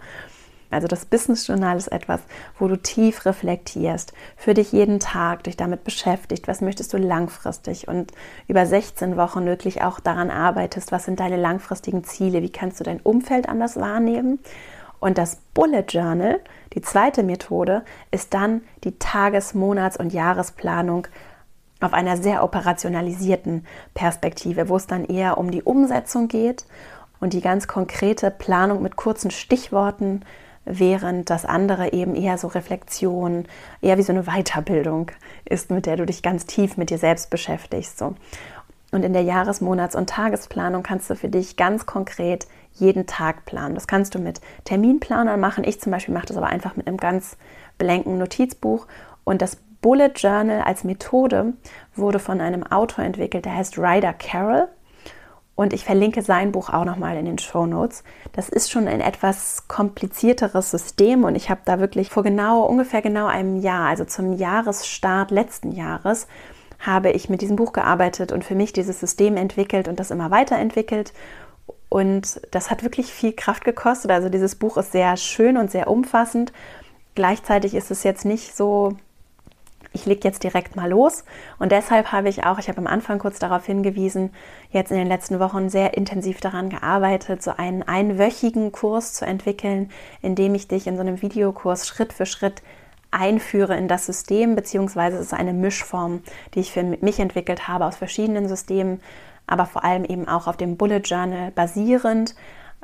[0.69, 2.21] Also das Business Journal ist etwas,
[2.57, 7.89] wo du tief reflektierst, für dich jeden Tag dich damit beschäftigt, was möchtest du langfristig
[7.89, 8.11] und
[8.47, 12.85] über 16 Wochen wirklich auch daran arbeitest, was sind deine langfristigen Ziele, wie kannst du
[12.85, 14.39] dein Umfeld anders wahrnehmen.
[15.01, 16.39] Und das Bullet Journal,
[16.73, 21.07] die zweite Methode, ist dann die Tages-, Monats- und Jahresplanung
[21.81, 26.65] auf einer sehr operationalisierten Perspektive, wo es dann eher um die Umsetzung geht
[27.19, 30.21] und die ganz konkrete Planung mit kurzen Stichworten,
[30.65, 33.45] während das andere eben eher so Reflexion,
[33.81, 35.09] eher wie so eine Weiterbildung
[35.45, 37.97] ist, mit der du dich ganz tief mit dir selbst beschäftigst.
[37.97, 38.13] So.
[38.91, 43.45] Und in der Jahres-, Monats- und Tagesplanung kannst du für dich ganz konkret jeden Tag
[43.45, 43.75] planen.
[43.75, 45.63] Das kannst du mit Terminplanern machen.
[45.63, 47.37] Ich zum Beispiel mache das aber einfach mit einem ganz
[47.77, 48.87] blanken Notizbuch.
[49.23, 51.53] Und das Bullet Journal als Methode
[51.95, 54.67] wurde von einem Autor entwickelt, der heißt Ryder Carroll.
[55.55, 58.03] Und ich verlinke sein Buch auch nochmal in den Show Notes.
[58.31, 63.01] Das ist schon ein etwas komplizierteres System und ich habe da wirklich vor genau, ungefähr
[63.01, 66.27] genau einem Jahr, also zum Jahresstart letzten Jahres,
[66.79, 70.31] habe ich mit diesem Buch gearbeitet und für mich dieses System entwickelt und das immer
[70.31, 71.13] weiterentwickelt.
[71.89, 74.11] Und das hat wirklich viel Kraft gekostet.
[74.11, 76.53] Also dieses Buch ist sehr schön und sehr umfassend.
[77.15, 78.95] Gleichzeitig ist es jetzt nicht so
[79.93, 81.25] ich lege jetzt direkt mal los.
[81.59, 84.31] Und deshalb habe ich auch, ich habe am Anfang kurz darauf hingewiesen,
[84.71, 89.91] jetzt in den letzten Wochen sehr intensiv daran gearbeitet, so einen einwöchigen Kurs zu entwickeln,
[90.21, 92.61] in dem ich dich in so einem Videokurs Schritt für Schritt
[93.11, 96.21] einführe in das System, beziehungsweise es ist eine Mischform,
[96.55, 99.01] die ich für mich entwickelt habe aus verschiedenen Systemen,
[99.51, 102.35] aber vor allem eben auch auf dem Bullet Journal basierend,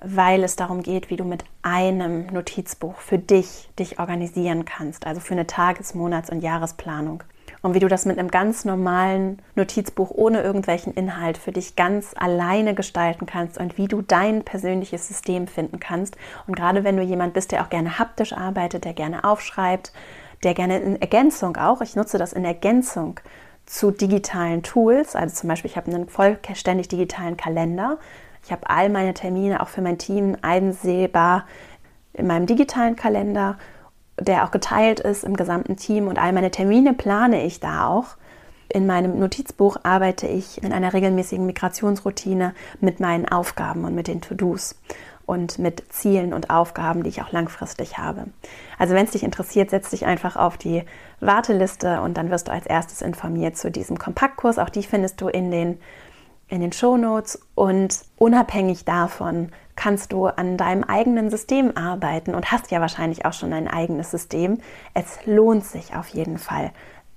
[0.02, 5.20] weil es darum geht, wie du mit einem Notizbuch für dich dich organisieren kannst, also
[5.20, 7.24] für eine Tages-, Monats- und Jahresplanung.
[7.64, 12.14] Und wie du das mit einem ganz normalen Notizbuch ohne irgendwelchen Inhalt für dich ganz
[12.16, 16.18] alleine gestalten kannst und wie du dein persönliches System finden kannst.
[16.46, 19.92] Und gerade wenn du jemand bist, der auch gerne haptisch arbeitet, der gerne aufschreibt,
[20.44, 23.20] der gerne in Ergänzung auch, ich nutze das in Ergänzung
[23.68, 28.00] zu digitalen Tools, also zum Beispiel ich habe einen vollständig digitalen Kalender,
[28.44, 31.46] ich habe all meine Termine auch für mein Team einsehbar
[32.14, 33.58] in meinem digitalen Kalender,
[34.18, 36.08] der auch geteilt ist im gesamten Team.
[36.08, 38.16] Und all meine Termine plane ich da auch.
[38.70, 44.22] In meinem Notizbuch arbeite ich in einer regelmäßigen Migrationsroutine mit meinen Aufgaben und mit den
[44.22, 44.76] To-Dos
[45.28, 48.26] und mit Zielen und Aufgaben, die ich auch langfristig habe.
[48.80, 50.84] Also wenn es dich interessiert, setz dich einfach auf die
[51.20, 54.58] Warteliste und dann wirst du als erstes informiert zu diesem Kompaktkurs.
[54.58, 55.78] Auch die findest du in den
[56.50, 62.71] in den Shownotes und unabhängig davon kannst du an deinem eigenen System arbeiten und hast
[62.71, 64.60] ja wahrscheinlich auch schon ein eigenes System.
[64.94, 66.71] Es lohnt sich auf jeden Fall,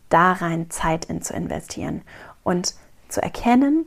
[0.09, 2.03] da rein Zeit in zu investieren.
[2.43, 2.75] Und
[3.09, 3.87] zu erkennen,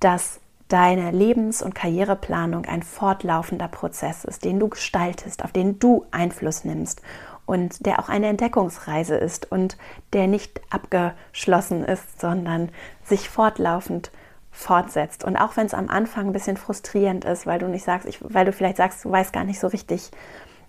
[0.00, 0.40] dass
[0.70, 6.64] deine Lebens- und Karriereplanung ein fortlaufender Prozess ist, den du gestaltest, auf den du Einfluss
[6.64, 7.02] nimmst
[7.44, 9.76] und der auch eine Entdeckungsreise ist und
[10.12, 12.70] der nicht abgeschlossen ist, sondern
[13.04, 14.12] sich fortlaufend
[14.52, 15.24] fortsetzt.
[15.24, 18.18] Und auch wenn es am Anfang ein bisschen frustrierend ist, weil du nicht sagst, ich,
[18.22, 20.10] weil du vielleicht sagst, du weißt gar nicht so richtig,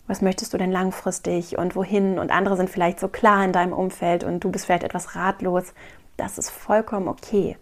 [0.08, 3.74] was möchtest du denn langfristig und wohin und andere sind vielleicht so klar in deinem
[3.74, 5.74] Umfeld und du bist vielleicht etwas ratlos,
[6.18, 7.58] das ist vollkommen okay.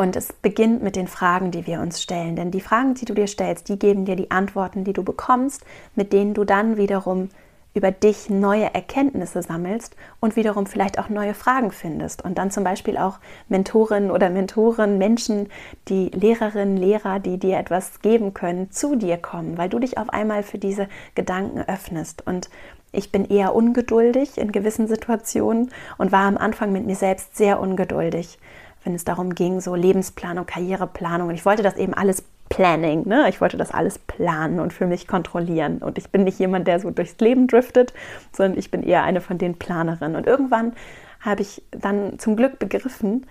[0.00, 2.34] Und es beginnt mit den Fragen, die wir uns stellen.
[2.34, 5.62] Denn die Fragen, die du dir stellst, die geben dir die Antworten, die du bekommst,
[5.94, 7.28] mit denen du dann wiederum
[7.74, 12.64] über dich neue Erkenntnisse sammelst und wiederum vielleicht auch neue Fragen findest und dann zum
[12.64, 13.18] Beispiel auch
[13.50, 15.50] Mentorinnen oder Mentoren, Menschen,
[15.88, 20.08] die Lehrerinnen, Lehrer, die dir etwas geben können, zu dir kommen, weil du dich auf
[20.08, 22.26] einmal für diese Gedanken öffnest.
[22.26, 22.48] Und
[22.90, 27.60] ich bin eher ungeduldig in gewissen Situationen und war am Anfang mit mir selbst sehr
[27.60, 28.38] ungeduldig,
[28.84, 31.28] wenn es darum ging, so Lebensplanung, Karriereplanung.
[31.28, 33.06] Und ich wollte das eben alles Planning.
[33.06, 33.28] Ne?
[33.28, 35.78] Ich wollte das alles planen und für mich kontrollieren.
[35.78, 37.94] Und ich bin nicht jemand, der so durchs Leben driftet,
[38.32, 40.16] sondern ich bin eher eine von den Planerinnen.
[40.16, 40.72] Und irgendwann
[41.20, 43.26] habe ich dann zum Glück begriffen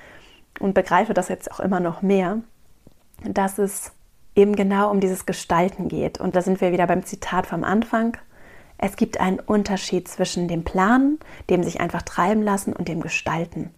[0.60, 2.39] und begreife das jetzt auch immer noch mehr,
[3.24, 3.91] dass es
[4.36, 6.20] eben genau um dieses Gestalten geht.
[6.20, 8.16] Und da sind wir wieder beim Zitat vom Anfang.
[8.78, 11.20] Es gibt einen Unterschied zwischen dem Planen,
[11.50, 13.72] dem sich einfach treiben lassen und dem Gestalten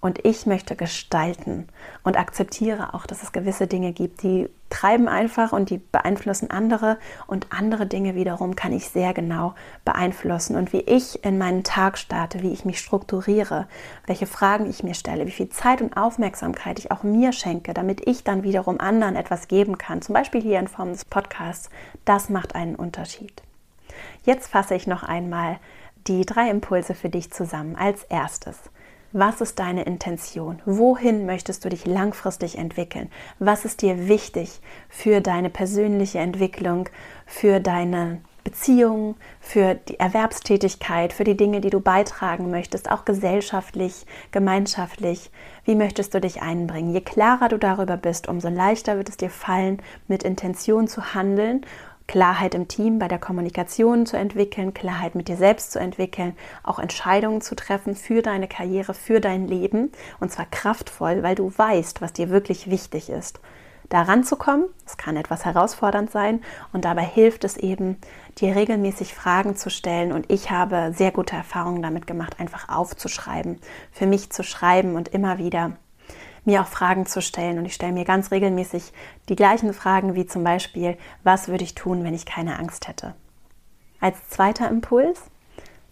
[0.00, 1.68] und ich möchte gestalten
[2.02, 6.98] und akzeptiere auch, dass es gewisse Dinge gibt, die treiben einfach und die beeinflussen andere
[7.26, 11.98] und andere Dinge wiederum kann ich sehr genau beeinflussen und wie ich in meinen Tag
[11.98, 13.68] starte, wie ich mich strukturiere,
[14.06, 18.06] welche Fragen ich mir stelle, wie viel Zeit und Aufmerksamkeit ich auch mir schenke, damit
[18.06, 21.70] ich dann wiederum anderen etwas geben kann, zum Beispiel hier in Form des Podcasts,
[22.04, 23.42] das macht einen Unterschied.
[24.24, 25.58] Jetzt fasse ich noch einmal
[26.06, 27.76] die drei Impulse für dich zusammen.
[27.76, 28.58] Als erstes,
[29.18, 30.60] was ist deine Intention?
[30.66, 33.10] Wohin möchtest du dich langfristig entwickeln?
[33.38, 34.60] Was ist dir wichtig
[34.90, 36.90] für deine persönliche Entwicklung,
[37.24, 44.06] für deine Beziehungen, für die Erwerbstätigkeit, für die Dinge, die du beitragen möchtest, auch gesellschaftlich,
[44.30, 45.32] gemeinschaftlich.
[45.64, 46.92] Wie möchtest du dich einbringen?
[46.92, 51.66] Je klarer du darüber bist, umso leichter wird es dir fallen, mit Intention zu handeln
[52.06, 56.78] Klarheit im Team bei der Kommunikation zu entwickeln, Klarheit mit dir selbst zu entwickeln, auch
[56.78, 59.90] Entscheidungen zu treffen für deine Karriere, für dein Leben.
[60.20, 63.40] Und zwar kraftvoll, weil du weißt, was dir wirklich wichtig ist.
[63.88, 66.42] Daran zu kommen, es kann etwas herausfordernd sein.
[66.72, 67.98] Und dabei hilft es eben,
[68.38, 70.12] dir regelmäßig Fragen zu stellen.
[70.12, 73.60] Und ich habe sehr gute Erfahrungen damit gemacht, einfach aufzuschreiben,
[73.92, 75.76] für mich zu schreiben und immer wieder
[76.46, 77.58] mir auch Fragen zu stellen.
[77.58, 78.92] Und ich stelle mir ganz regelmäßig
[79.28, 83.14] die gleichen Fragen wie zum Beispiel, was würde ich tun, wenn ich keine Angst hätte?
[84.00, 85.22] Als zweiter Impuls,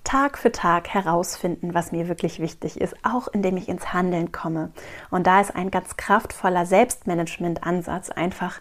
[0.05, 4.71] Tag für Tag herausfinden, was mir wirklich wichtig ist, auch indem ich ins Handeln komme.
[5.11, 8.61] Und da ist ein ganz kraftvoller Selbstmanagement-Ansatz einfach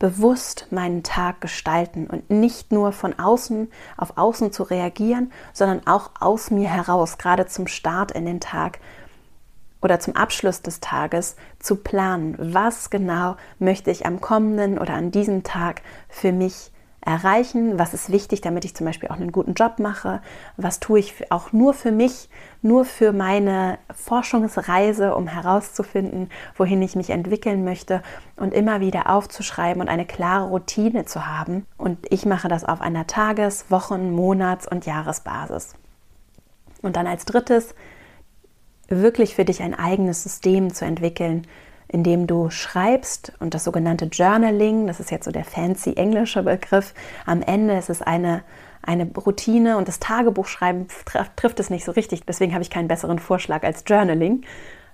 [0.00, 6.10] bewusst meinen Tag gestalten und nicht nur von außen auf außen zu reagieren, sondern auch
[6.18, 8.80] aus mir heraus, gerade zum Start in den Tag
[9.82, 15.10] oder zum Abschluss des Tages zu planen, was genau möchte ich am kommenden oder an
[15.10, 16.72] diesem Tag für mich
[17.04, 20.22] erreichen, was ist wichtig, damit ich zum Beispiel auch einen guten Job mache,
[20.56, 22.28] was tue ich auch nur für mich,
[22.62, 28.02] nur für meine Forschungsreise, um herauszufinden, wohin ich mich entwickeln möchte
[28.36, 31.66] und immer wieder aufzuschreiben und eine klare Routine zu haben.
[31.76, 35.74] Und ich mache das auf einer Tages-, Wochen-, Monats- und Jahresbasis.
[36.82, 37.74] Und dann als drittes
[39.00, 41.46] wirklich für dich ein eigenes System zu entwickeln,
[41.88, 46.42] in dem du schreibst und das sogenannte Journaling, das ist jetzt so der fancy englische
[46.42, 46.94] Begriff,
[47.26, 48.42] am Ende ist es eine,
[48.82, 50.86] eine Routine und das Tagebuchschreiben
[51.36, 52.24] trifft es nicht so richtig.
[52.24, 54.42] Deswegen habe ich keinen besseren Vorschlag als Journaling,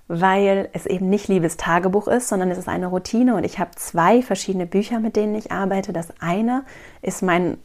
[0.09, 3.71] weil es eben nicht liebes Tagebuch ist, sondern es ist eine Routine und ich habe
[3.75, 5.93] zwei verschiedene Bücher, mit denen ich arbeite.
[5.93, 6.65] Das eine
[7.01, 7.57] ist mein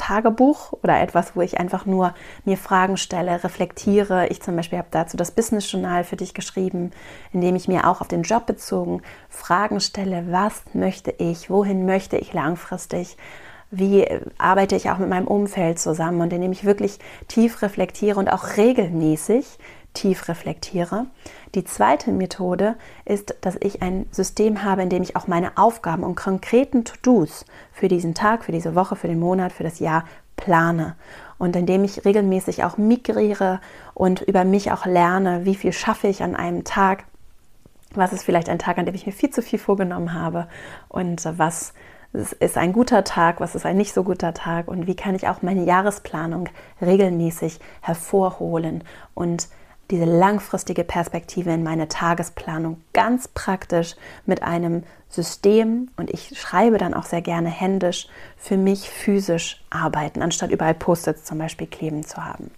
[0.00, 2.14] Tagebuch oder etwas, wo ich einfach nur
[2.46, 4.28] mir Fragen stelle, reflektiere.
[4.28, 6.90] Ich zum Beispiel habe dazu das Business Journal für dich geschrieben,
[7.32, 11.84] in dem ich mir auch auf den Job bezogen Fragen stelle, was möchte ich, wohin
[11.84, 13.18] möchte ich langfristig,
[13.70, 14.06] wie
[14.38, 16.22] arbeite ich auch mit meinem Umfeld zusammen?
[16.22, 16.98] Und indem ich wirklich
[17.28, 19.46] tief reflektiere und auch regelmäßig
[19.94, 21.06] tief reflektiere.
[21.54, 26.04] Die zweite Methode ist, dass ich ein System habe, in dem ich auch meine Aufgaben
[26.04, 30.04] und konkreten To-Dos für diesen Tag, für diese Woche, für den Monat, für das Jahr
[30.36, 30.96] plane
[31.38, 33.60] und indem ich regelmäßig auch migriere
[33.94, 37.04] und über mich auch lerne, wie viel schaffe ich an einem Tag,
[37.94, 40.48] was ist vielleicht ein Tag, an dem ich mir viel zu viel vorgenommen habe
[40.88, 41.72] und was
[42.12, 45.28] ist ein guter Tag, was ist ein nicht so guter Tag und wie kann ich
[45.28, 46.48] auch meine Jahresplanung
[46.80, 48.84] regelmäßig hervorholen
[49.14, 49.48] und
[49.90, 56.94] diese langfristige Perspektive in meine Tagesplanung ganz praktisch mit einem System und ich schreibe dann
[56.94, 62.24] auch sehr gerne händisch für mich physisch arbeiten, anstatt überall Post-its zum Beispiel kleben zu
[62.24, 62.50] haben.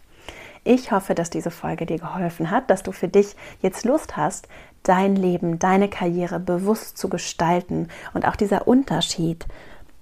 [0.64, 4.46] Ich hoffe, dass diese Folge dir geholfen hat, dass du für dich jetzt Lust hast,
[4.84, 9.46] dein Leben, deine Karriere bewusst zu gestalten und auch dieser Unterschied,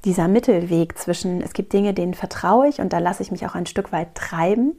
[0.04, 3.54] dieser Mittelweg zwischen, es gibt Dinge, denen vertraue ich und da lasse ich mich auch
[3.54, 4.76] ein Stück weit treiben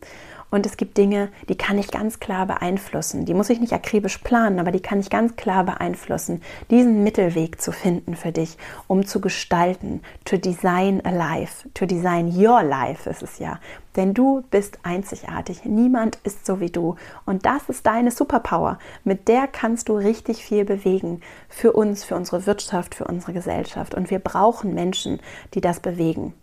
[0.52, 3.26] und es gibt Dinge, die kann ich ganz klar beeinflussen.
[3.26, 6.42] Die muss ich nicht akribisch planen, aber die kann ich ganz klar beeinflussen.
[6.70, 12.28] Diesen Mittelweg zu finden für dich, um zu gestalten, to design a life, to design
[12.38, 13.60] your life ist es ja.
[13.96, 15.64] Denn du bist einzigartig.
[15.66, 16.96] Niemand ist so wie du.
[17.26, 18.78] Und das ist deine Superpower.
[19.04, 21.22] Mit der kannst du richtig viel bewegen.
[21.50, 23.94] Für uns, für unsere Wirtschaft, für unsere Gesellschaft.
[23.94, 25.20] Und wir brauchen Menschen,
[25.54, 26.34] die das bewegen.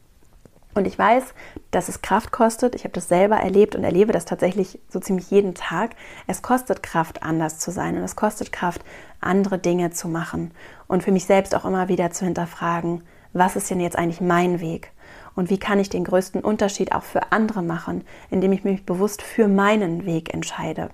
[0.79, 1.35] Und ich weiß,
[1.73, 2.77] dass es Kraft kostet.
[2.77, 5.97] Ich habe das selber erlebt und erlebe das tatsächlich so ziemlich jeden Tag.
[6.29, 8.83] Es kostet Kraft, anders zu sein und es kostet Kraft,
[9.21, 10.53] andere Dinge zu machen.
[10.87, 13.03] Und für mich selbst auch immer wieder zu hinterfragen,
[13.33, 14.93] was ist denn jetzt eigentlich mein Weg?
[15.35, 19.21] Und wie kann ich den größten Unterschied auch für andere machen, indem ich mich bewusst
[19.21, 20.91] für meinen Weg entscheide?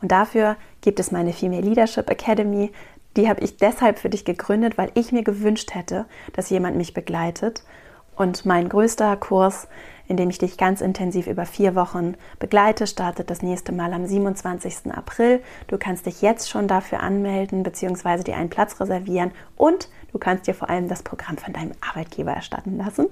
[0.00, 2.72] Und dafür gibt es meine Female Leadership Academy.
[3.18, 6.94] Die habe ich deshalb für dich gegründet, weil ich mir gewünscht hätte, dass jemand mich
[6.94, 7.62] begleitet
[8.16, 9.68] und mein größter Kurs,
[10.08, 14.06] in dem ich dich ganz intensiv über vier Wochen begleite, startet das nächste Mal am
[14.06, 14.92] 27.
[14.92, 15.42] April.
[15.68, 18.22] Du kannst dich jetzt schon dafür anmelden bzw.
[18.22, 22.32] dir einen Platz reservieren und du kannst dir vor allem das Programm von deinem Arbeitgeber
[22.32, 23.06] erstatten lassen,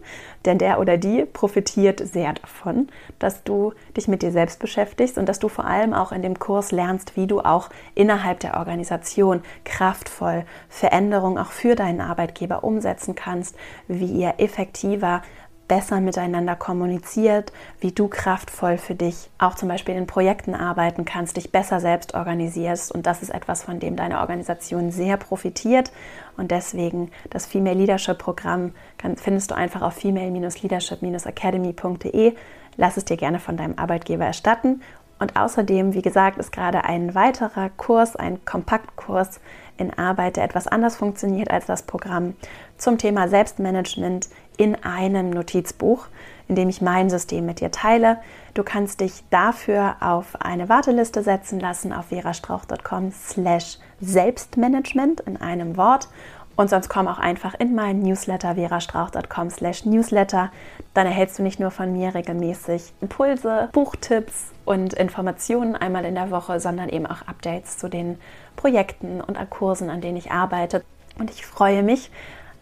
[0.44, 2.88] denn der oder die profitiert sehr davon,
[3.18, 6.38] dass du dich mit dir selbst beschäftigst und dass du vor allem auch in dem
[6.38, 13.14] Kurs lernst, wie du auch innerhalb der Organisation kraftvoll Veränderungen auch für deinen Arbeitgeber umsetzen
[13.14, 13.56] kannst,
[13.88, 15.22] wie ihr effektiver
[15.70, 21.36] besser miteinander kommuniziert, wie du kraftvoll für dich auch zum Beispiel in Projekten arbeiten kannst,
[21.36, 22.90] dich besser selbst organisierst.
[22.90, 25.92] Und das ist etwas, von dem deine Organisation sehr profitiert.
[26.40, 28.72] Und deswegen das Female Leadership Programm
[29.16, 32.34] findest du einfach auf female-leadership-academy.de.
[32.76, 34.80] Lass es dir gerne von deinem Arbeitgeber erstatten.
[35.18, 39.42] Und außerdem, wie gesagt, ist gerade ein weiterer Kurs, ein Kompaktkurs
[39.76, 42.32] in Arbeit, der etwas anders funktioniert als das Programm
[42.78, 44.30] zum Thema Selbstmanagement
[44.60, 46.08] in einem Notizbuch,
[46.46, 48.18] in dem ich mein System mit dir teile.
[48.52, 55.78] Du kannst dich dafür auf eine Warteliste setzen lassen auf verastrauch.com slash Selbstmanagement in einem
[55.78, 56.08] Wort.
[56.56, 60.52] Und sonst komm auch einfach in meinen Newsletter verastrauch.com slash Newsletter.
[60.92, 66.30] Dann erhältst du nicht nur von mir regelmäßig Impulse, Buchtipps und Informationen einmal in der
[66.30, 68.18] Woche, sondern eben auch Updates zu den
[68.56, 70.84] Projekten und Kursen, an denen ich arbeite.
[71.18, 72.10] Und ich freue mich,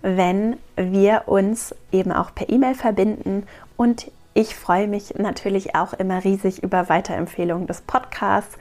[0.03, 3.45] wenn wir uns eben auch per E-Mail verbinden
[3.77, 8.57] und ich freue mich natürlich auch immer riesig über Weiterempfehlungen des Podcasts,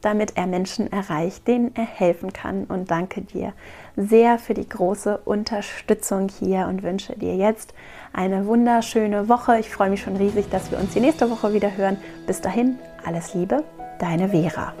[0.00, 2.64] damit er Menschen erreicht, denen er helfen kann.
[2.64, 3.52] Und danke dir
[3.96, 7.74] sehr für die große Unterstützung hier und wünsche dir jetzt
[8.12, 9.58] eine wunderschöne Woche.
[9.58, 11.98] Ich freue mich schon riesig, dass wir uns die nächste Woche wieder hören.
[12.26, 13.64] Bis dahin, alles Liebe,
[13.98, 14.72] deine Vera.